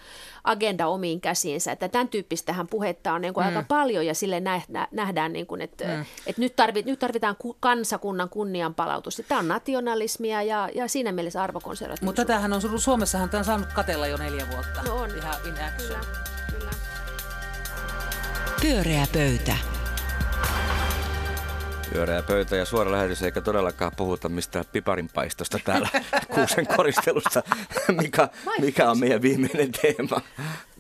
agenda 0.44 0.86
omiin 0.86 1.20
käsiinsä, 1.20 1.72
että 1.72 1.88
tämän 1.88 2.08
tyyppistähän 2.08 2.68
puhetta 2.68 3.12
on 3.12 3.20
niin 3.20 3.34
kuin 3.34 3.46
aika 3.46 3.64
paljon 3.68 4.06
ja 4.06 4.14
sille 4.14 4.40
nä- 4.40 4.88
nähdään, 4.90 5.32
niin 5.32 5.46
kuin, 5.46 5.60
että, 5.60 5.84
että 6.26 6.40
nyt, 6.40 6.56
tarvit, 6.56 6.86
nyt 6.86 6.98
tarvitaan 6.98 7.36
ku- 7.38 7.56
kansakunnan 7.60 8.28
kunnianpalautus. 8.28 9.22
Tämä 9.28 9.38
on 9.38 9.48
nationalismia 9.48 10.42
ja, 10.42 10.68
ja 10.74 10.88
siinä 10.88 11.12
mielessä 11.12 11.42
arvokonservatiivisuus. 11.42 12.06
Mutta 12.06 12.24
tämähän 12.24 12.52
on, 12.52 12.80
Suomessahan 12.80 13.30
tämä 13.30 13.38
on 13.38 13.44
saanut 13.44 13.72
katella 13.72 14.06
jo 14.06 14.16
neljä 14.16 14.46
vuotta. 14.52 14.82
No 14.82 14.96
on. 14.96 15.10
Ihan 15.16 15.34
in 15.44 15.54
action. 15.64 16.00
Kyllä, 16.50 16.50
kyllä. 16.50 16.70
Pyöreä 18.62 19.06
pöytä. 19.12 19.56
Pyöreä 21.92 22.22
pöytä 22.22 22.56
ja 22.56 22.64
suora 22.64 22.92
lähetys, 22.92 23.22
eikä 23.22 23.40
todellakaan 23.40 23.92
puhuta 23.96 24.28
mistään 24.28 24.64
piparinpaistosta 24.72 25.58
täällä 25.64 25.88
kuusen 26.34 26.66
koristelusta, 26.76 27.42
mikä, 28.02 28.28
mikä 28.60 28.90
on 28.90 28.98
meidän 28.98 29.22
viimeinen 29.22 29.72
teema. 29.72 30.20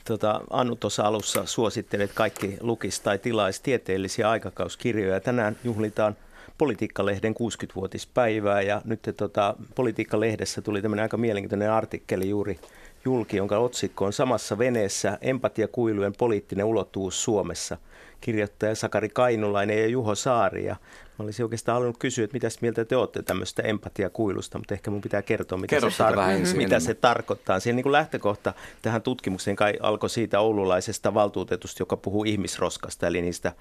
Tota, 0.04 0.40
Anu 0.50 0.76
tuossa 0.76 1.02
alussa 1.02 1.46
suositteli, 1.46 2.02
että 2.02 2.16
kaikki 2.16 2.56
lukis 2.60 3.00
tai 3.00 3.18
tilaisi 3.18 3.62
tieteellisiä 3.62 4.30
aikakauskirjoja. 4.30 5.20
Tänään 5.20 5.56
juhlitaan 5.64 6.16
Politiikka-lehden 6.58 7.34
60-vuotispäivää 7.34 8.62
ja 8.62 8.82
nyt 8.84 9.00
tota, 9.16 9.54
Politiikka-lehdessä 9.74 10.62
tuli 10.62 10.82
tämmöinen 10.82 11.02
aika 11.02 11.16
mielenkiintoinen 11.16 11.70
artikkeli 11.70 12.28
juuri 12.28 12.60
julki, 13.04 13.36
jonka 13.36 13.58
otsikko 13.58 14.04
on 14.04 14.12
Samassa 14.12 14.58
veneessä 14.58 15.18
empatiakuilujen 15.20 16.14
poliittinen 16.18 16.66
ulottuvuus 16.66 17.24
Suomessa. 17.24 17.78
Kirjoittaja 18.22 18.74
Sakari 18.74 19.08
Kainulainen 19.08 19.78
ja 19.78 19.86
Juho 19.86 20.14
Saari. 20.14 20.64
Ja 20.64 20.76
mä 21.18 21.24
olisin 21.24 21.44
oikeastaan 21.44 21.74
halunnut 21.74 21.98
kysyä, 21.98 22.24
että 22.24 22.34
mitä 22.34 22.48
mieltä 22.60 22.84
te 22.84 22.96
olette 22.96 23.22
tämmöistä 23.22 23.62
empatiakuilusta, 23.62 24.58
mutta 24.58 24.74
ehkä 24.74 24.90
mun 24.90 25.00
pitää 25.00 25.22
kertoa, 25.22 25.58
mitä, 25.58 25.76
Kerro 25.76 25.90
se, 25.90 26.04
ensin 26.34 26.56
mitä 26.56 26.80
se 26.80 26.94
tarkoittaa. 26.94 27.60
Siihen 27.60 27.76
niin 27.76 27.82
kuin 27.82 27.92
lähtökohta 27.92 28.52
tähän 28.82 29.02
tutkimukseen 29.02 29.56
kai 29.56 29.74
alkoi 29.80 30.10
siitä 30.10 30.40
oululaisesta 30.40 31.14
valtuutetusta, 31.14 31.82
joka 31.82 31.96
puhuu 31.96 32.24
ihmisroskasta, 32.24 33.06
eli 33.06 33.22
niistä, 33.22 33.52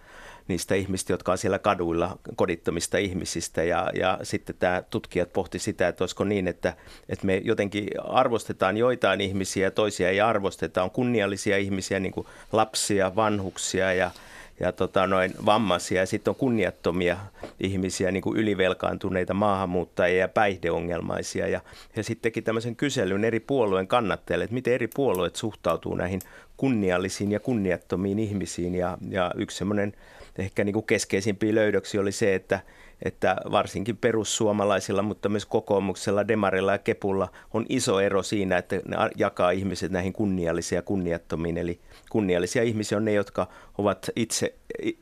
niistä 0.48 0.76
ihmistä, 0.76 1.14
jotka 1.14 1.32
on 1.32 1.38
siellä 1.38 1.60
kaduilla, 1.60 2.18
kodittomista 2.36 2.98
ihmisistä. 2.98 3.64
Ja, 3.64 3.90
ja 3.94 4.20
sitten 4.24 4.56
tämä 4.60 4.84
tutkijat 4.90 5.34
pohti 5.34 5.60
sitä, 5.60 5.88
että 5.88 6.04
olisiko 6.04 6.24
niin, 6.24 6.48
että, 6.48 6.74
että 7.10 7.26
me 7.26 7.42
jotenkin 7.44 7.88
arvostetaan 8.04 8.78
joitain 8.78 9.22
ihmisiä 9.22 9.68
ja 9.68 9.72
toisia 9.72 10.10
ei 10.10 10.22
arvosteta. 10.22 10.84
On 10.84 10.92
kunniallisia 10.92 11.58
ihmisiä, 11.58 12.00
niin 12.00 12.14
kuin 12.14 12.28
lapsia, 12.52 13.16
vanhuksia 13.16 13.94
ja 13.94 14.12
ja 14.62 14.72
tota, 14.72 15.08
noin 15.08 15.34
vammaisia 15.46 16.02
ja 16.02 16.06
sitten 16.06 16.32
on 16.32 16.36
kunniattomia 16.36 17.18
ihmisiä, 17.60 18.12
niin 18.12 18.24
kuin 18.24 18.38
ylivelkaantuneita 18.38 19.34
maahanmuuttajia 19.34 20.20
ja 20.20 20.28
päihdeongelmaisia. 20.28 21.48
Ja 21.48 21.62
he 21.96 22.04
sitten 22.04 22.22
teki 22.22 22.42
tämmöisen 22.42 22.76
kyselyn 22.76 23.24
eri 23.24 23.40
puolueen 23.40 23.88
kannattajille, 23.88 24.44
että 24.44 24.54
miten 24.54 24.74
eri 24.74 24.88
puolueet 24.88 25.36
suhtautuu 25.36 25.96
näihin 25.96 26.22
kunniallisiin 26.58 27.32
ja 27.32 27.40
kunniattomiin 27.40 28.20
ihmisiin. 28.20 28.76
Ja, 28.76 28.98
ja 29.10 29.32
yksi 29.36 29.58
semmoinen 29.58 29.94
ehkä 30.38 30.64
niin 30.64 30.74
kuin 30.74 30.86
keskeisimpiä 30.86 31.56
löydöksiä 31.56 32.02
oli 32.02 32.12
se, 32.12 32.36
että, 32.36 32.60
että 33.06 33.36
varsinkin 33.52 33.98
perussuomalaisilla, 33.98 35.02
mutta 35.02 35.30
myös 35.30 35.46
kokoomuksella, 35.46 36.28
demarilla 36.28 36.72
ja 36.72 36.78
kepulla 36.78 37.32
on 37.54 37.66
iso 37.70 38.00
ero 38.00 38.24
siinä, 38.24 38.58
että 38.58 38.76
ne 38.76 38.98
jakaa 39.18 39.52
ihmiset 39.52 39.92
näihin 39.92 40.14
kunniallisiin 40.14 40.78
ja 40.78 40.82
kunniattomiin. 40.82 41.58
Eli 41.58 41.80
kunniallisia 42.12 42.64
ihmisiä 42.64 42.98
on 42.98 43.06
ne, 43.06 43.14
jotka 43.14 43.48
ovat 43.78 44.10
itse, 44.16 44.54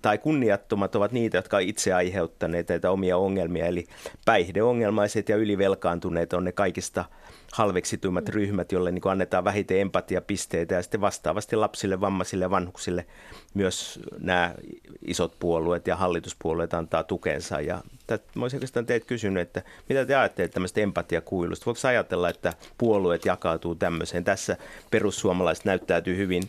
tai 0.02 0.18
kunniattomat 0.18 0.96
ovat 0.96 1.12
niitä, 1.12 1.38
jotka 1.38 1.58
ovat 1.58 1.70
itse 1.70 1.94
aiheuttaneet 1.94 2.70
näitä 2.70 2.92
omia 2.92 3.18
ongelmia. 3.18 3.66
Eli 3.66 3.86
päihdeongelmaiset 4.26 5.30
ja 5.30 5.36
ylivelkaantuneet 5.36 6.34
on 6.34 6.44
ne 6.44 6.52
kaikista 6.52 7.06
halveksituimmat 7.54 8.30
ryhmät, 8.30 8.72
joille 8.72 8.92
niin 8.92 9.08
annetaan 9.08 9.44
vähiten 9.44 9.80
empatiapisteitä 9.80 10.76
ja 10.76 10.82
sitten 10.82 11.02
vastaavasti 11.02 11.56
lapsille, 11.56 12.02
vammaisille 12.02 12.46
ja 12.46 12.50
vanhuksille 12.50 13.06
myös 13.54 14.00
nämä 14.20 14.56
isot 15.08 15.40
puolueet 15.40 15.88
ja 15.88 15.96
hallituspuolueet 15.96 16.74
antaa 16.74 17.04
tukensa. 17.04 17.62
Ja 17.62 17.82
tätä, 18.08 18.24
mä 18.36 18.44
olisin 18.44 18.58
oikeastaan 18.58 18.86
teitä 18.86 19.06
kysynyt, 19.06 19.42
että 19.42 19.62
mitä 19.90 20.06
te 20.06 20.16
ajattelette 20.16 20.54
tämmöistä 20.54 20.82
empatiakuilusta? 20.82 21.66
Voiko 21.66 21.80
ajatella, 21.88 22.30
että 22.30 22.54
puolueet 22.78 23.26
jakautuu 23.26 23.76
tämmöiseen? 23.76 24.24
Tässä 24.24 24.58
perussuomalaiset 24.92 25.66
näyttäytyy 25.66 26.18
hyvin 26.18 26.44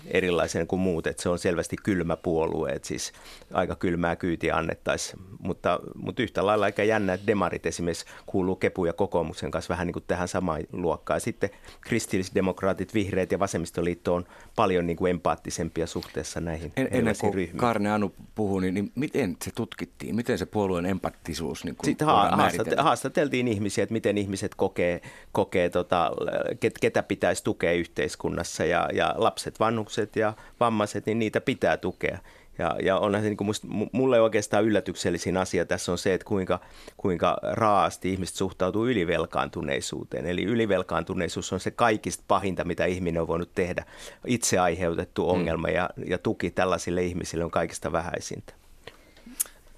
erilaisen 0.51 0.67
kuin 0.67 0.81
muut, 0.81 1.07
että 1.07 1.23
se 1.23 1.29
on 1.29 1.39
selvästi 1.39 1.77
kylmä 1.83 2.17
puolue, 2.17 2.71
että 2.71 2.89
siis 2.89 3.13
aika 3.53 3.77
kylmää 3.77 4.17
kyytiä 4.17 4.57
annettaisiin, 4.57 5.23
mutta, 5.39 5.81
mutta 5.95 6.23
yhtä 6.23 6.47
lailla 6.47 6.65
aika 6.65 6.85
jännä, 6.85 7.13
että 7.15 7.27
demarit 7.27 7.67
esimerkiksi 7.67 8.05
kuuluu 8.27 8.57
kepu 8.57 8.85
ja 8.85 8.93
kokoomuksen 8.93 9.51
kanssa 9.51 9.73
vähän 9.73 9.87
niin 9.87 9.93
kuin 9.93 10.05
tähän 10.07 10.29
samaan 10.29 10.63
luokkaan. 10.73 11.21
Sitten 11.21 11.51
kristillisdemokraatit, 11.81 12.95
vihreät 12.95 13.33
ja 13.33 13.39
vasemmistoliitto 13.39 14.15
on 14.15 14.27
paljon 14.61 14.87
niin 14.87 14.97
kuin 14.97 15.11
empaattisempia 15.11 15.87
suhteessa 15.87 16.41
näihin 16.41 16.73
En, 16.77 16.89
ennen 16.91 17.15
kuin 17.21 17.35
ryhmiin. 17.35 17.57
Karne 17.57 17.91
Anu 17.91 18.15
puhui, 18.35 18.61
niin, 18.61 18.75
niin 18.75 18.93
miten 18.95 19.37
se 19.45 19.51
tutkittiin? 19.55 20.15
Miten 20.17 20.39
se 20.39 20.47
puolueen 20.47 20.87
empattisuus 20.87 21.65
niin 21.65 21.77
kuin 21.77 21.85
Sitten 21.85 22.07
ha- 22.07 22.37
määritellä? 22.37 22.71
haastat- 22.71 22.83
haastateltiin 22.83 23.49
ihmisiä, 23.49 23.83
että 23.83 23.93
miten 23.93 24.19
ihmiset 24.19 24.55
kokee, 24.55 25.01
kokee 25.33 25.71
tota, 25.71 26.13
ket, 26.61 26.79
ketä 26.81 27.03
pitäisi 27.03 27.45
tukea 27.45 27.73
yhteiskunnassa 27.73 28.65
ja, 28.65 28.89
ja 28.93 29.15
lapset, 29.17 29.61
vanhukset 29.61 30.17
ja 30.17 30.33
vammaiset, 30.61 31.07
niin 31.07 31.19
niitä 31.19 31.41
pitää 31.41 31.77
tukea. 31.77 32.19
Ja, 32.61 32.77
ja 32.83 32.99
onhan 32.99 33.23
se 33.23 33.29
niin 33.29 33.37
kuin 33.37 33.47
musta, 33.47 33.67
mu- 33.69 33.91
mulle 33.93 34.21
oikeastaan 34.21 34.65
yllätyksellisin 34.65 35.37
asia 35.37 35.65
tässä 35.65 35.93
on 35.93 35.99
se, 35.99 36.15
että 36.15 36.25
kuinka, 36.25 36.61
kuinka 36.97 37.39
raasti 37.43 38.11
ihmiset 38.11 38.37
suhtautuu 38.37 38.87
ylivelkaantuneisuuteen. 38.87 40.27
Eli 40.27 40.45
ylivelkaantuneisuus 40.45 41.53
on 41.53 41.61
se 41.61 41.71
kaikista 41.71 42.25
pahinta, 42.29 42.65
mitä 42.65 42.85
ihminen 42.85 43.23
on 43.23 43.29
voinut 43.29 43.51
tehdä. 43.55 43.85
Itse 44.27 44.59
aiheutettu 44.59 45.31
ongelma 45.31 45.69
ja, 45.69 45.91
ja 46.07 46.19
tuki 46.19 46.51
tällaisille 46.51 47.03
ihmisille 47.03 47.45
on 47.45 47.51
kaikista 47.51 47.93
vähäisintä. 47.93 48.60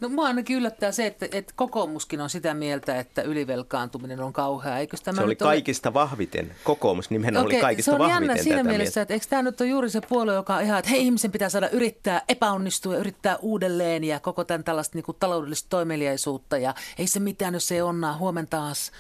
No 0.03 0.09
mua 0.09 0.27
ainakin 0.27 0.57
yllättää 0.57 0.93
se, 0.93 1.07
että, 1.07 1.29
että 1.33 1.53
kokoomuskin 1.57 2.21
on 2.21 2.31
sitä 2.31 2.55
mieltä, 2.55 2.99
että 2.99 3.23
ylivelkaantuminen 3.23 4.21
on 4.21 4.33
kauhea. 4.33 4.79
Eikö 4.79 4.97
tämä 5.05 5.17
Se 5.17 5.23
oli 5.23 5.29
nyt 5.33 5.43
ole- 5.43 5.49
kaikista 5.49 5.95
vahviten. 5.95 6.55
Kokoomus 6.65 7.11
nimenomaan 7.11 7.47
oli 7.47 7.53
Okei, 7.53 7.61
kaikista 7.61 7.91
se 7.91 7.93
on 7.95 7.99
vahviten 7.99 8.29
jännä 8.29 8.43
siinä 8.43 8.63
mielessä, 8.63 8.99
mieltä. 8.99 9.03
että 9.03 9.15
eikö 9.15 9.27
tämä 9.31 9.43
nyt 9.43 9.61
ole 9.61 9.69
juuri 9.69 9.91
se 9.91 10.01
puolue, 10.09 10.35
joka 10.35 10.57
on 10.57 10.63
ihan, 10.63 10.79
että 10.79 10.91
hei 10.91 11.03
ihmisen 11.03 11.33
pitää 11.33 11.49
saada 11.49 11.69
yrittää 11.69 12.23
epäonnistua 12.29 12.95
ja 12.95 13.01
yrittää 13.01 13.37
uudelleen 13.37 14.05
ja 14.05 14.21
koko 14.21 14.45
tämän 14.45 14.65
tällaista 14.65 14.99
niin 14.99 15.05
kuin 15.05 15.17
taloudellista 15.21 15.67
toimeliaisuutta 15.71 16.59
ja 16.59 16.75
ei 16.99 17.07
se 17.07 17.21
mitään, 17.21 17.55
jos 17.55 17.73
ei 17.73 17.83
onnaa, 17.83 18.17
huomen 18.17 18.47
taas. 18.49 18.93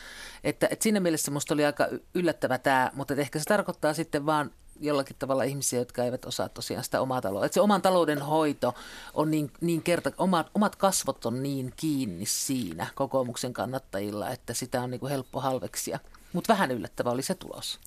Että, 0.45 0.69
että 0.71 0.83
siinä 0.83 1.01
mielessä 1.01 1.31
musta 1.31 1.55
oli 1.55 1.65
aika 1.65 1.88
yllättävä 2.15 2.59
tämä, 2.59 2.91
mutta 2.95 3.15
ehkä 3.15 3.38
se 3.38 3.45
tarkoittaa 3.45 3.95
sitten 3.95 4.27
vaan 4.27 4.51
jollakin 4.83 5.16
tavalla 5.18 5.42
ihmisiä, 5.42 5.79
jotka 5.79 6.05
eivät 6.05 6.25
osaa 6.25 6.49
tosiaan 6.49 6.85
sitä 6.85 7.01
omaa 7.01 7.21
taloutta. 7.21 7.47
Että 7.47 7.55
se 7.55 7.61
oman 7.61 7.83
talouden 7.83 8.23
hoito 8.23 8.75
on 9.14 9.31
niin, 9.31 9.51
niin 9.61 9.83
kerta, 9.83 10.12
omat, 10.18 10.51
omat 10.55 10.77
kasvot 10.77 11.27
on 11.27 11.42
niin 11.42 11.73
kiinni 11.77 12.27
siinä 12.27 12.87
kokoomuksen 12.95 13.53
kannattajilla, 13.53 14.31
että 14.31 14.55
sitä 14.55 14.83
on 14.83 14.90
niin 14.90 15.01
kuin 15.01 15.11
helppo 15.11 15.40
halveksia. 15.40 15.99
Mutta 16.33 16.53
vähän 16.53 16.71
yllättävä 16.71 17.11
oli 17.11 17.23
se 17.23 17.35
tulos. 17.35 17.81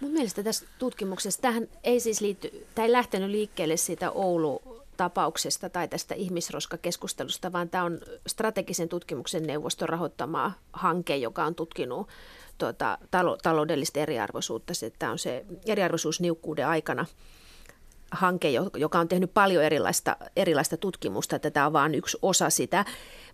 Mun 0.00 0.10
mielestä 0.10 0.42
tässä 0.42 0.66
tutkimuksessa, 0.78 1.42
tähän 1.42 1.68
ei 1.84 2.00
siis 2.00 2.20
liitty, 2.20 2.66
tämä 2.74 2.86
ei 2.86 2.92
lähtenyt 2.92 3.30
liikkeelle 3.30 3.76
siitä 3.76 4.10
Oulu, 4.10 4.86
tapauksesta 4.96 5.70
tai 5.70 5.88
tästä 5.88 6.14
ihmisroskakeskustelusta, 6.14 7.52
vaan 7.52 7.68
tämä 7.68 7.84
on 7.84 8.00
strategisen 8.26 8.88
tutkimuksen 8.88 9.46
neuvoston 9.46 9.88
rahoittama 9.88 10.52
hanke, 10.72 11.16
joka 11.16 11.44
on 11.44 11.54
tutkinut 11.54 12.08
tuota, 12.58 12.98
talo, 13.10 13.36
taloudellista 13.42 14.00
eriarvoisuutta. 14.00 14.74
Se, 14.74 14.92
tämä 14.98 15.12
on 15.12 15.18
se 15.18 15.44
eriarvoisuus 15.66 16.20
niukkuuden 16.20 16.66
aikana 16.66 17.06
hanke, 18.10 18.50
joka 18.76 18.98
on 18.98 19.08
tehnyt 19.08 19.34
paljon 19.34 19.64
erilaista, 19.64 20.16
erilaista 20.36 20.76
tutkimusta, 20.76 21.36
että 21.36 21.50
tämä 21.50 21.66
on 21.66 21.72
vain 21.72 21.94
yksi 21.94 22.18
osa 22.22 22.50
sitä. 22.50 22.84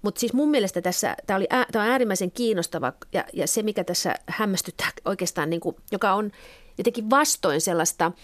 Mutta 0.03 0.19
siis 0.19 0.33
mun 0.33 0.51
mielestä 0.51 0.83
tässä, 0.83 1.17
tämä, 1.27 1.37
oli, 1.37 1.47
tämä 1.73 1.85
on 1.85 1.91
äärimmäisen 1.91 2.31
kiinnostava 2.31 2.93
ja, 3.13 3.25
ja 3.33 3.47
se, 3.47 3.63
mikä 3.63 3.85
tässä 3.85 4.15
hämmästyttää 4.27 4.91
oikeastaan, 5.05 5.51
niin 5.51 5.61
kuin, 5.61 5.77
joka 5.93 6.13
on 6.13 6.33
jotenkin 6.79 7.11
vastoin 7.11 7.61
sellaista– 7.61 8.13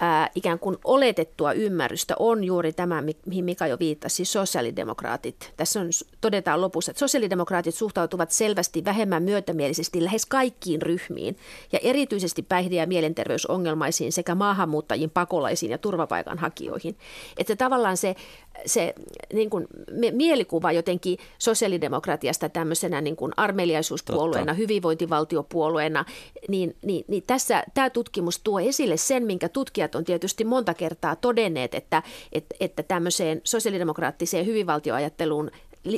ää, 0.00 0.30
ikään 0.34 0.58
kuin 0.58 0.76
oletettua 0.84 1.52
ymmärrystä 1.52 2.14
on 2.18 2.44
juuri 2.44 2.72
tämä, 2.72 3.02
mihin 3.26 3.44
Mika 3.44 3.66
jo 3.66 3.76
viittasi, 3.80 4.24
sosiaalidemokraatit. 4.24 5.52
Tässä 5.56 5.80
on, 5.80 5.86
todetaan 6.20 6.60
lopussa, 6.60 6.90
että 6.90 7.00
sosiaalidemokraatit 7.00 7.74
suhtautuvat 7.74 8.30
selvästi 8.30 8.84
vähemmän 8.84 9.22
myötämielisesti 9.22 10.04
lähes 10.04 10.26
kaikkiin 10.26 10.82
ryhmiin 10.82 11.36
ja 11.72 11.78
erityisesti 11.82 12.42
päihde- 12.42 12.74
ja 12.74 12.86
mielenterveysongelmaisiin 12.86 14.12
sekä 14.12 14.34
maahanmuuttajiin, 14.34 15.10
pakolaisiin 15.10 15.70
ja 15.70 15.78
turvapaikanhakijoihin. 15.78 16.96
Että 17.38 17.56
tavallaan 17.56 17.96
se, 17.96 18.16
se 18.66 18.94
niin 19.32 19.50
kuin 19.50 19.66
mielikuva 20.12 20.72
jotenkin 20.72 21.18
sosiaalidemokratiasta 21.38 22.48
tämmöisenä 22.48 23.00
niin 23.00 23.16
kuin 23.16 23.32
armeliaisuuspuolueena, 23.36 24.46
Totta. 24.46 24.54
hyvinvointivaltiopuolueena, 24.54 26.04
niin, 26.48 26.76
niin, 26.82 27.04
niin 27.08 27.22
tässä 27.26 27.64
tämä 27.74 27.90
tutkimus 27.90 28.40
tuo 28.44 28.60
esille 28.60 28.96
sen, 28.96 29.26
minkä 29.26 29.48
tutkijat 29.48 29.94
on 29.94 30.04
tietysti 30.04 30.44
monta 30.44 30.74
kertaa 30.74 31.16
todenneet, 31.16 31.74
että, 31.74 32.02
että, 32.32 32.54
että 32.60 32.82
tämmöiseen 32.82 33.40
sosiaalidemokraattiseen 33.44 34.46
hyvinvaltioajatteluun 34.46 35.50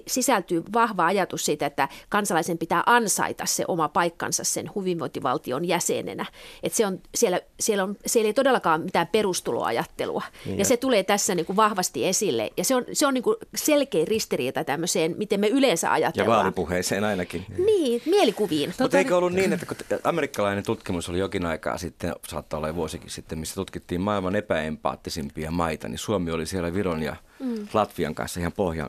sisältyy 0.07 0.63
vahva 0.73 1.07
ajatus 1.07 1.45
siitä, 1.45 1.67
että 1.67 1.89
kansalaisen 2.09 2.59
pitää 2.59 2.83
ansaita 2.87 3.47
se 3.47 3.65
oma 3.69 3.89
paikkansa 3.89 4.45
sen 4.45 4.71
hyvinvointivaltion 4.77 5.65
jäsenenä. 5.65 6.27
Että 6.63 6.77
se 6.77 6.87
on, 6.87 7.01
siellä, 7.15 7.41
siellä, 7.61 7.85
on, 7.85 7.97
siellä 8.07 8.27
ei 8.27 8.35
todellakaan 8.35 8.81
mitään 8.81 9.07
perustuloajattelua. 9.07 10.23
Niin 10.47 10.59
ja 10.59 10.65
se 10.65 10.77
tulee 10.77 11.03
tässä 11.03 11.35
niin 11.35 11.47
kuin 11.47 11.57
vahvasti 11.57 12.07
esille. 12.07 12.51
Ja 12.57 12.65
se 12.65 12.75
on, 12.75 12.85
se 12.93 13.07
on 13.07 13.15
niin 13.15 13.25
kuin 13.25 13.37
selkeä 13.55 14.05
ristiriita 14.05 14.65
tämmöiseen, 14.65 15.15
miten 15.19 15.41
me 15.41 15.49
yleensä 15.49 15.93
ajatellaan. 15.93 16.37
Ja 16.39 16.43
vaalipuheeseen 16.43 17.05
ainakin. 17.05 17.47
Niin, 17.59 18.03
mielikuviin. 18.07 18.75
Mutta 18.81 18.99
eikö 18.99 19.17
ollut 19.17 19.33
niin, 19.33 19.53
että 19.53 19.67
kun 19.67 19.77
amerikkalainen 20.05 20.65
tutkimus 20.65 21.09
oli 21.09 21.19
jokin 21.19 21.47
aikaa 21.47 21.79
sitten, 21.79 22.15
saattaa 22.29 22.59
olla 22.59 22.75
vuosikin 22.75 23.11
sitten, 23.11 23.39
missä 23.39 23.55
tutkittiin 23.55 24.01
maailman 24.01 24.37
epäempaattisimpia 24.37 25.51
maita, 25.51 25.89
niin 25.89 25.99
Suomi 25.99 26.31
oli 26.31 26.47
siellä 26.47 26.75
Viron 26.75 27.03
ja 27.03 27.17
mm. 27.39 27.69
Latvian 27.73 28.15
kanssa 28.15 28.41
ihan 28.41 28.53
pohjan 28.53 28.89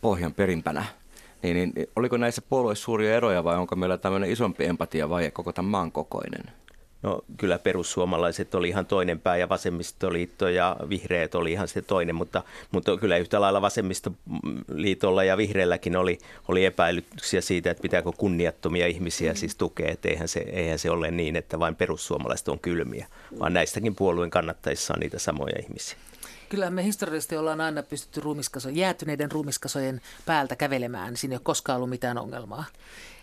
pohjan 0.00 0.34
perimpänä. 0.34 0.84
Niin, 1.42 1.56
niin, 1.56 1.72
niin 1.76 1.88
oliko 1.96 2.16
näissä 2.16 2.42
puolueissa 2.48 2.84
suuria 2.84 3.14
eroja 3.14 3.44
vai 3.44 3.56
onko 3.56 3.76
meillä 3.76 3.98
tämmöinen 3.98 4.30
isompi 4.30 4.64
empatia 4.64 5.10
vai 5.10 5.30
koko 5.30 5.52
tämän 5.52 5.70
maan 5.70 5.92
kokoinen? 5.92 6.44
No 7.02 7.24
kyllä 7.36 7.58
perussuomalaiset 7.58 8.54
oli 8.54 8.68
ihan 8.68 8.86
toinen 8.86 9.20
pää 9.20 9.36
ja 9.36 9.48
vasemmistoliitto 9.48 10.48
ja 10.48 10.76
vihreät 10.88 11.34
oli 11.34 11.52
ihan 11.52 11.68
se 11.68 11.82
toinen, 11.82 12.14
mutta, 12.14 12.42
mutta 12.70 12.96
kyllä 12.96 13.16
yhtä 13.16 13.40
lailla 13.40 13.62
vasemmistoliitolla 13.62 15.24
ja 15.24 15.36
vihreälläkin 15.36 15.96
oli, 15.96 16.18
oli 16.48 16.64
epäilyksiä 16.64 17.40
siitä, 17.40 17.70
että 17.70 17.82
pitääkö 17.82 18.12
kunniattomia 18.16 18.86
ihmisiä 18.86 19.32
mm. 19.32 19.36
siis 19.36 19.56
tukea. 19.56 19.90
Että 19.90 20.08
eihän, 20.08 20.28
se, 20.28 20.40
eihän 20.40 20.78
se 20.78 20.90
ole 20.90 21.10
niin, 21.10 21.36
että 21.36 21.58
vain 21.58 21.76
perussuomalaiset 21.76 22.48
on 22.48 22.58
kylmiä, 22.58 23.06
vaan 23.38 23.52
näistäkin 23.52 23.94
puolueen 23.94 24.30
kannattajissa 24.30 24.94
on 24.94 25.00
niitä 25.00 25.18
samoja 25.18 25.54
ihmisiä. 25.62 25.98
Kyllä 26.52 26.70
me 26.70 26.84
historiallisesti 26.84 27.36
ollaan 27.36 27.60
aina 27.60 27.82
pystytty 27.82 28.20
ruumiskaso, 28.20 28.68
jäätyneiden 28.68 29.32
ruumiskasojen 29.32 30.00
päältä 30.26 30.56
kävelemään. 30.56 31.16
Siinä 31.16 31.32
ei 31.32 31.36
ole 31.36 31.42
koskaan 31.44 31.76
ollut 31.76 31.90
mitään 31.90 32.18
ongelmaa. 32.18 32.64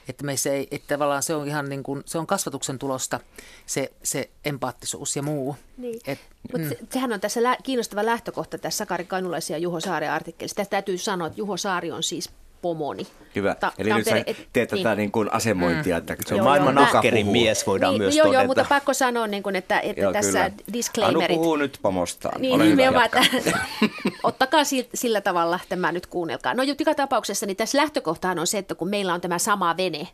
Että, 0.07 0.25
meissä 0.25 0.51
ei, 0.51 0.67
että 0.71 0.95
tavallaan 0.95 1.23
se 1.23 1.35
on 1.35 1.47
ihan 1.47 1.69
niin 1.69 1.83
kuin, 1.83 2.03
se 2.05 2.17
on 2.17 2.27
kasvatuksen 2.27 2.79
tulosta, 2.79 3.19
se, 3.65 3.91
se 4.03 4.29
empaattisuus 4.45 5.15
ja 5.15 5.21
muu. 5.21 5.55
Niin. 5.77 5.99
Et, 6.07 6.19
Mut 6.51 6.61
mm. 6.61 6.69
se, 6.69 6.77
sehän 6.89 7.13
on 7.13 7.19
tässä 7.19 7.43
lä- 7.43 7.57
kiinnostava 7.63 8.05
lähtökohta 8.05 8.57
tässä 8.57 8.77
Sakari 8.77 9.05
Kainulaisen 9.05 9.55
ja 9.55 9.57
Juho 9.57 9.79
Saaren 9.79 10.11
artikkelissa. 10.11 10.55
Tästä 10.55 10.71
täytyy 10.71 10.97
sanoa, 10.97 11.27
että 11.27 11.39
Juho 11.39 11.57
Saari 11.57 11.91
on 11.91 12.03
siis 12.03 12.29
pomoni. 12.61 13.07
Hyvä. 13.35 13.55
Ta- 13.55 13.71
Eli 13.77 13.89
Tampere, 13.89 14.17
nyt 14.17 14.37
sä 14.37 14.43
teet 14.53 14.69
tätä 14.69 14.89
niin. 14.89 14.97
niin 14.97 15.11
kuin 15.11 15.33
asemointia. 15.33 15.97
Että 15.97 16.15
se 16.25 16.33
on 16.33 16.37
joo, 16.37 16.45
maailman 16.45 16.77
ahkerin 16.77 17.27
mies, 17.27 17.67
voidaan 17.67 17.93
niin, 17.93 18.01
myös 18.01 18.15
joo, 18.15 18.25
todeta. 18.25 18.41
Joo, 18.41 18.47
mutta 18.47 18.65
pakko 18.69 18.93
sanoa, 18.93 19.27
niin 19.27 19.43
kuin, 19.43 19.55
että, 19.55 19.79
että 19.79 20.01
joo, 20.01 20.13
tässä 20.13 20.49
kyllä. 20.49 20.63
disclaimerit. 20.73 21.29
Anu 21.31 21.39
puhuu 21.39 21.55
nyt 21.55 21.79
pomostaan. 21.81 22.41
Niin, 22.41 22.55
Ole 22.55 22.69
hyvä, 22.69 23.05
että, 23.05 23.25
ottakaa 24.23 24.63
sillä, 24.63 24.89
sillä 24.93 25.21
tavalla 25.21 25.59
tämä 25.69 25.91
nyt 25.91 26.07
kuunnelkaa. 26.07 26.53
No 26.53 26.63
joka 26.63 26.95
tapauksessa 26.95 27.45
niin 27.45 27.57
tässä 27.57 27.77
lähtökohtaan 27.77 28.39
on 28.39 28.47
se, 28.47 28.57
että 28.57 28.75
kun 28.75 28.89
meillä 28.89 29.13
on 29.13 29.21
tämä 29.21 29.39
sama 29.39 29.77
vene, 29.77 30.07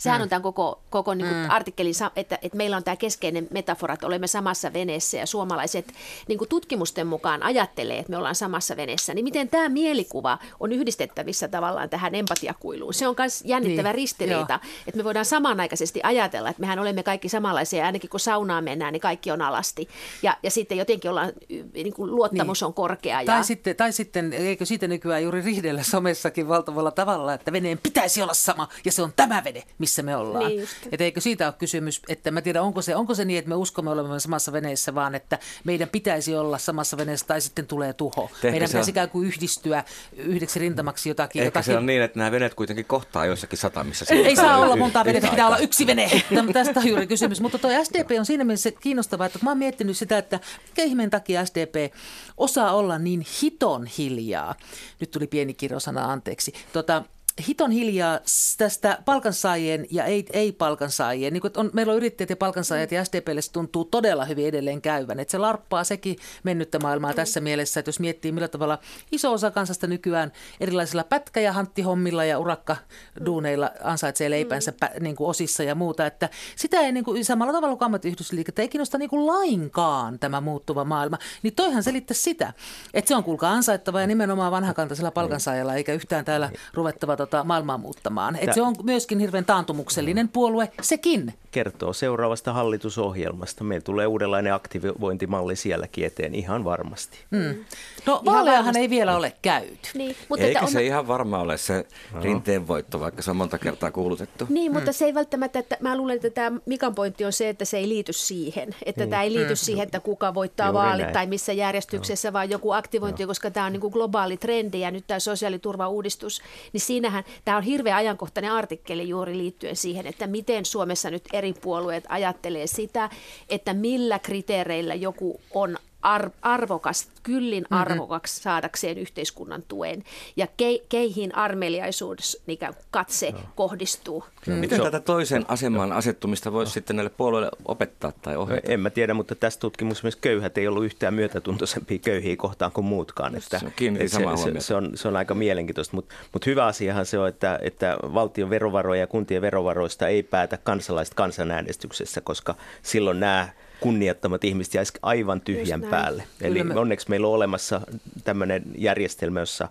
Sehän 0.00 0.20
mm. 0.20 0.22
on 0.22 0.28
tämän 0.28 0.42
koko, 0.42 0.80
koko 0.90 1.14
niin 1.14 1.28
kuin 1.28 1.42
mm. 1.42 1.50
artikkelin, 1.50 1.94
että, 2.16 2.38
että 2.42 2.56
meillä 2.56 2.76
on 2.76 2.84
tämä 2.84 2.96
keskeinen 2.96 3.48
metafora, 3.50 3.94
että 3.94 4.06
olemme 4.06 4.26
samassa 4.26 4.72
veneessä 4.72 5.16
ja 5.16 5.26
suomalaiset 5.26 5.92
niin 6.28 6.38
kuin 6.38 6.48
tutkimusten 6.48 7.06
mukaan 7.06 7.42
ajattelee, 7.42 7.98
että 7.98 8.10
me 8.10 8.16
ollaan 8.16 8.34
samassa 8.34 8.76
veneessä. 8.76 9.14
Niin 9.14 9.24
miten 9.24 9.48
tämä 9.48 9.68
mielikuva 9.68 10.38
on 10.60 10.72
yhdistettävissä 10.72 11.48
tavallaan 11.48 11.90
tähän 11.90 12.14
empatiakuiluun? 12.14 12.94
Se 12.94 13.08
on 13.08 13.14
myös 13.18 13.42
jännittävä 13.46 13.88
niin. 13.88 13.94
ristiriita, 13.94 14.60
Joo. 14.62 14.72
että 14.86 14.98
me 14.98 15.04
voidaan 15.04 15.24
samanaikaisesti 15.24 16.00
ajatella, 16.02 16.48
että 16.48 16.60
mehän 16.60 16.78
olemme 16.78 17.02
kaikki 17.02 17.28
samanlaisia 17.28 17.86
ainakin 17.86 18.10
kun 18.10 18.20
saunaan 18.20 18.64
mennään, 18.64 18.92
niin 18.92 19.00
kaikki 19.00 19.30
on 19.30 19.42
alasti. 19.42 19.88
Ja, 20.22 20.36
ja 20.42 20.50
sitten 20.50 20.78
jotenkin 20.78 21.10
ollaan, 21.10 21.32
niin 21.74 21.94
kuin 21.94 22.10
luottamus 22.10 22.60
niin. 22.60 22.66
on 22.66 22.74
korkea. 22.74 23.20
Ja... 23.22 23.26
Tai, 23.26 23.44
sitten, 23.44 23.76
tai 23.76 23.92
sitten, 23.92 24.32
eikö 24.32 24.64
siitä 24.64 24.88
nykyään 24.88 25.22
juuri 25.22 25.42
rihdellä 25.42 25.82
somessakin 25.82 26.48
valtavalla 26.48 26.90
tavalla, 26.90 27.34
että 27.34 27.52
veneen 27.52 27.78
pitäisi 27.82 28.22
olla 28.22 28.34
sama 28.34 28.68
ja 28.84 28.92
se 28.92 29.02
on 29.02 29.12
tämä 29.16 29.44
vene, 29.44 29.62
missä 29.78 29.89
missä 29.90 30.02
me 30.02 30.16
ollaan. 30.16 30.48
Niin 30.48 30.68
että 30.92 31.04
eikö 31.04 31.20
siitä 31.20 31.46
ole 31.46 31.54
kysymys, 31.58 32.02
että 32.08 32.30
mä 32.30 32.42
tiedän, 32.42 32.62
onko 32.62 32.82
se, 32.82 32.96
onko 32.96 33.14
se 33.14 33.24
niin, 33.24 33.38
että 33.38 33.48
me 33.48 33.54
uskomme 33.54 33.90
olevamme 33.90 34.20
samassa 34.20 34.52
veneessä, 34.52 34.94
vaan 34.94 35.14
että 35.14 35.38
meidän 35.64 35.88
pitäisi 35.88 36.36
olla 36.36 36.58
samassa 36.58 36.96
veneessä 36.96 37.26
tai 37.26 37.40
sitten 37.40 37.66
tulee 37.66 37.92
tuho. 37.92 38.30
Tehkö 38.32 38.50
meidän 38.50 38.68
pitäisi 38.68 38.90
on... 38.90 38.92
ikään 38.92 39.10
kuin 39.10 39.28
yhdistyä 39.28 39.84
yhdeksi 40.16 40.58
rintamaksi 40.58 41.08
jotakin. 41.08 41.42
Ehkä 41.42 41.46
jotakin... 41.46 41.64
se 41.64 41.76
on 41.76 41.86
niin, 41.86 42.02
että 42.02 42.18
nämä 42.18 42.30
veneet 42.30 42.54
kuitenkin 42.54 42.84
kohtaa 42.84 43.26
joissakin 43.26 43.58
satamissa. 43.58 44.04
Ei 44.14 44.36
saa 44.36 44.58
olla 44.58 44.76
monta 44.76 45.04
venettä, 45.04 45.30
pitää 45.30 45.46
olla 45.46 45.58
yksi 45.58 45.86
vene. 45.86 46.10
Tästä 46.52 46.80
on 46.80 46.88
juuri 46.88 47.06
kysymys. 47.06 47.40
Mutta 47.40 47.58
tuo 47.58 47.70
SDP 47.84 48.10
on 48.18 48.26
siinä 48.26 48.44
mielessä 48.44 48.70
kiinnostavaa, 48.70 49.26
että 49.26 49.38
mä 49.42 49.50
oon 49.50 49.58
miettinyt 49.58 49.96
sitä, 49.96 50.18
että 50.18 50.40
mikä 50.68 50.82
ihmeen 50.82 51.10
takia 51.10 51.44
SDP 51.44 51.94
osaa 52.36 52.72
olla 52.72 52.98
niin 52.98 53.26
hiton 53.42 53.86
hiljaa. 53.86 54.54
Nyt 55.00 55.10
tuli 55.10 55.26
pieni 55.26 55.54
kirjosana, 55.54 56.12
anteeksi. 56.12 56.52
Tota, 56.72 57.04
hiton 57.48 57.70
hiljaa 57.70 58.20
tästä 58.58 58.98
palkansaajien 59.04 59.86
ja 59.90 60.04
ei, 60.04 60.24
ei-palkansaajien. 60.32 61.32
Niin 61.32 61.42
on, 61.56 61.70
meillä 61.72 61.90
on 61.90 61.96
yrittäjät 61.96 62.30
ja 62.30 62.36
palkansaajat 62.36 62.92
ja 62.92 63.04
SDPlle 63.04 63.42
se 63.42 63.52
tuntuu 63.52 63.84
todella 63.84 64.24
hyvin 64.24 64.46
edelleen 64.46 64.82
käyvän. 64.82 65.20
Että 65.20 65.32
se 65.32 65.38
larppaa 65.38 65.84
sekin 65.84 66.16
mennyttä 66.42 66.78
maailmaa 66.78 67.14
tässä 67.14 67.40
mielessä, 67.40 67.80
että 67.80 67.88
jos 67.88 68.00
miettii 68.00 68.32
millä 68.32 68.48
tavalla 68.48 68.78
iso 69.12 69.32
osa 69.32 69.50
kansasta 69.50 69.86
nykyään 69.86 70.32
erilaisilla 70.60 71.04
pätkä- 71.04 71.40
ja 71.40 71.52
hanttihommilla 71.52 72.24
ja 72.24 72.38
urakkaduuneilla 72.38 73.70
ansaitsee 73.84 74.30
leipänsä 74.30 74.72
pä, 74.80 74.90
niin 75.00 75.16
kuin 75.16 75.28
osissa 75.28 75.62
ja 75.62 75.74
muuta. 75.74 76.06
Että 76.06 76.28
sitä 76.56 76.80
ei 76.80 76.92
niin 76.92 77.04
kuin, 77.04 77.24
samalla 77.24 77.52
tavalla 77.52 77.76
kuin 77.76 77.86
ammattiyhdistysliikettä 77.86 78.62
ei 78.62 78.68
kiinnosta 78.68 78.98
niin 78.98 79.10
kuin 79.10 79.26
lainkaan 79.26 80.18
tämä 80.18 80.40
muuttuva 80.40 80.84
maailma. 80.84 81.18
Niin 81.42 81.54
toihan 81.54 81.82
selittää 81.82 82.14
sitä, 82.14 82.52
että 82.94 83.08
se 83.08 83.16
on 83.16 83.24
kuulkaa 83.24 83.52
ansaittava 83.52 84.00
ja 84.00 84.06
nimenomaan 84.06 84.52
vanhakantaisella 84.52 85.10
palkansaajalla 85.10 85.74
eikä 85.74 85.92
yhtään 85.92 86.24
täällä 86.24 86.50
ruvettava 86.74 87.16
tota, 87.20 87.44
maailmaa 87.44 87.78
muuttamaan. 87.78 88.36
Et 88.36 88.54
se 88.54 88.62
on 88.62 88.74
myöskin 88.82 89.18
hirveän 89.18 89.44
taantumuksellinen 89.44 90.28
puolue, 90.28 90.72
sekin. 90.82 91.34
Kertoo 91.50 91.92
seuraavasta 91.92 92.52
hallitusohjelmasta. 92.52 93.64
Meillä 93.64 93.84
tulee 93.84 94.06
uudenlainen 94.06 94.54
aktivointimalli 94.54 95.56
sielläkin 95.56 96.06
eteen 96.06 96.34
ihan 96.34 96.64
varmasti. 96.64 97.18
Mm. 97.30 97.64
No 98.06 98.22
vaaleahan 98.24 98.76
ei 98.76 98.90
vielä 98.90 99.16
ole 99.16 99.32
käyty. 99.42 99.88
Niin, 99.94 100.16
mutta 100.28 100.46
Eikä 100.46 100.60
on... 100.60 100.68
se 100.68 100.82
ihan 100.82 101.08
varma 101.08 101.38
ole 101.38 101.58
se 101.58 101.86
rinteen 102.22 102.68
voitto, 102.68 103.00
vaikka 103.00 103.22
se 103.22 103.30
on 103.30 103.36
monta 103.36 103.58
kertaa 103.58 103.90
kuulutettu. 103.90 104.46
Niin, 104.48 104.72
mutta 104.72 104.90
mm. 104.90 104.94
se 104.94 105.04
ei 105.04 105.14
välttämättä, 105.14 105.58
että 105.58 105.76
mä 105.80 105.96
luulen, 105.96 106.16
että 106.16 106.30
tämä 106.30 106.60
Mikan 106.66 106.94
pointti 106.94 107.24
on 107.24 107.32
se, 107.32 107.48
että 107.48 107.64
se 107.64 107.76
ei 107.76 107.88
liity 107.88 108.12
siihen. 108.12 108.74
Että 108.86 109.02
niin. 109.02 109.10
tämä 109.10 109.22
ei 109.22 109.32
liity 109.32 109.52
mm. 109.52 109.56
siihen, 109.56 109.82
että 109.82 110.00
kuka 110.00 110.34
voittaa 110.34 110.66
Juuri 110.66 110.78
vaalit 110.78 111.02
näin. 111.02 111.12
tai 111.12 111.26
missä 111.26 111.52
järjestyksessä, 111.52 112.28
no. 112.28 112.32
vaan 112.32 112.50
joku 112.50 112.72
aktivointi, 112.72 113.22
no. 113.22 113.26
koska 113.26 113.50
tämä 113.50 113.66
on 113.66 113.72
niin 113.72 113.80
kuin 113.80 113.92
globaali 113.92 114.36
trendi 114.36 114.80
ja 114.80 114.90
nyt 114.90 115.04
tämä 115.06 115.20
sosiaaliturvauudistus, 115.20 116.42
niin 116.72 116.80
siinähän 116.80 117.24
tämä 117.44 117.56
on 117.56 117.62
hirveän 117.62 117.96
ajankohtainen 117.96 118.52
artikkeli 118.52 119.08
juuri 119.08 119.38
liittyen 119.38 119.76
siihen, 119.76 120.06
että 120.06 120.26
miten 120.26 120.64
Suomessa 120.64 121.10
nyt 121.10 121.24
eri 121.40 121.52
puolueet 121.52 122.04
ajattelee 122.08 122.66
sitä, 122.66 123.10
että 123.48 123.74
millä 123.74 124.18
kriteereillä 124.18 124.94
joku 124.94 125.40
on 125.54 125.76
ar- 126.02 126.30
arvokas, 126.42 127.08
kyllin 127.22 127.62
mm-hmm. 127.62 127.80
arvokaksi 127.80 128.42
saadakseen 128.42 128.98
yhteiskunnan 128.98 129.62
tuen 129.68 130.04
ja 130.36 130.46
ke- 130.46 130.84
keihin 130.88 131.34
armeliaisuudessa 131.34 132.38
niin 132.46 132.58
katse 132.90 133.30
no. 133.30 133.38
kohdistuu. 133.54 134.24
Mm. 134.46 134.52
Miten 134.52 134.80
tätä 134.80 135.00
toisen 135.00 135.44
aseman 135.48 135.92
asettumista 135.92 136.52
voisi 136.52 136.70
no. 136.70 136.72
sitten 136.72 136.96
näille 136.96 137.10
puolueille 137.16 137.50
opettaa 137.64 138.12
tai 138.22 138.36
ohjata? 138.36 138.68
No, 138.68 138.74
en 138.74 138.80
mä 138.80 138.90
tiedä, 138.90 139.14
mutta 139.14 139.34
tässä 139.34 139.60
tutkimuksessa 139.60 140.06
myös 140.06 140.16
köyhät 140.16 140.58
ei 140.58 140.68
ollut 140.68 140.84
yhtään 140.84 141.14
myötätuntoisempia 141.14 141.98
köyhiä 141.98 142.36
kohtaan 142.36 142.72
kuin 142.72 142.84
muutkaan. 142.84 143.36
Että, 143.36 143.58
se, 143.58 143.66
on 143.66 143.72
että 143.96 144.08
se, 144.08 144.52
se, 144.52 144.60
se, 144.60 144.74
on, 144.74 144.90
se 144.94 145.08
on 145.08 145.16
aika 145.16 145.34
mielenkiintoista, 145.34 145.96
mutta, 145.96 146.14
mutta 146.32 146.50
hyvä 146.50 146.66
asiahan 146.66 147.06
se 147.06 147.18
on, 147.18 147.28
että, 147.28 147.58
että 147.62 147.96
valtion 148.02 148.50
verovaroja 148.50 149.00
ja 149.00 149.06
kuntien 149.06 149.42
verovaroista 149.42 150.08
ei 150.08 150.22
päätä 150.22 150.56
kansalaiset 150.56 151.14
kansanäänestyksessä, 151.14 152.20
koska 152.20 152.54
silloin 152.82 153.20
nämä 153.20 153.48
kunniattomat 153.80 154.44
ihmiset 154.44 154.74
jäisi 154.74 154.92
aivan 155.02 155.40
tyhjän 155.40 155.82
päälle. 155.82 156.22
Eli 156.40 156.64
me... 156.64 156.74
onneksi 156.74 157.10
meillä 157.10 157.26
on 157.26 157.34
olemassa 157.34 157.80
tämmöinen 158.24 158.62
järjestelmä, 158.78 159.40
jossa 159.40 159.68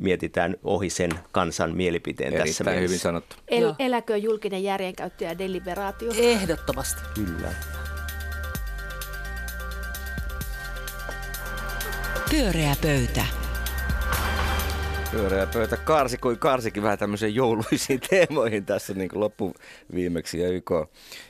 mietitään 0.00 0.56
ohi 0.64 0.90
sen 0.90 1.10
kansan 1.32 1.76
mielipiteen 1.76 2.28
Erittäin 2.28 2.48
tässä 2.48 2.64
mielessä. 2.64 2.82
hyvin 2.82 2.98
sanottu. 2.98 3.36
El, 3.48 3.74
eläkö 3.78 4.16
julkinen 4.16 4.62
järjenkäyttö 4.62 5.24
ja 5.24 5.38
deliberaatio? 5.38 6.12
Ehdottomasti. 6.16 7.00
Kyllä. 7.14 7.48
Pyöreä 12.30 12.76
pöytä. 12.82 13.41
Pyöreä 15.12 15.46
pöytä 15.46 15.76
karsi 15.76 16.18
kuin 16.18 16.38
karsikin 16.38 16.82
vähän 16.82 16.98
tämmöisiin 16.98 17.34
jouluisiin 17.34 18.00
teemoihin 18.10 18.64
tässä 18.64 18.94
niin 18.94 19.10
loppuviimeksi 19.14 20.40
ja 20.40 20.48
YK 20.48 20.70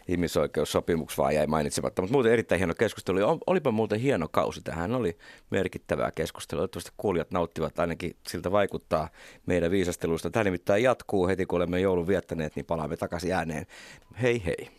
ihmisoikeussopimuks 0.09 1.19
vaan 1.19 1.35
jäi 1.35 1.47
mainitsematta. 1.47 2.03
Mutta 2.03 2.13
muuten 2.13 2.33
erittäin 2.33 2.59
hieno 2.59 2.75
keskustelu. 2.75 3.19
Olipa 3.47 3.71
muuten 3.71 4.01
hieno 4.01 4.29
kausi. 4.29 4.61
Tähän 4.61 4.95
oli 4.95 5.19
merkittävää 5.51 6.11
keskustelua. 6.11 6.61
Toivottavasti 6.61 6.91
kuulijat 6.97 7.31
nauttivat, 7.31 7.79
ainakin 7.79 8.17
siltä 8.29 8.53
vaikuttaa 8.53 9.09
meidän 9.47 9.71
viisastelusta. 9.71 10.31
Tämä 10.31 10.45
nimittäin 10.45 10.83
jatkuu 10.83 11.29
heti, 11.29 11.47
kun 11.47 11.57
olemme 11.57 11.81
joulun 11.81 12.07
viettäneet, 12.07 12.57
niin 12.57 12.67
palaamme 12.67 12.97
takaisin 12.97 13.33
ääneen. 13.33 13.67
Hei 14.23 14.43
hei. 14.45 14.71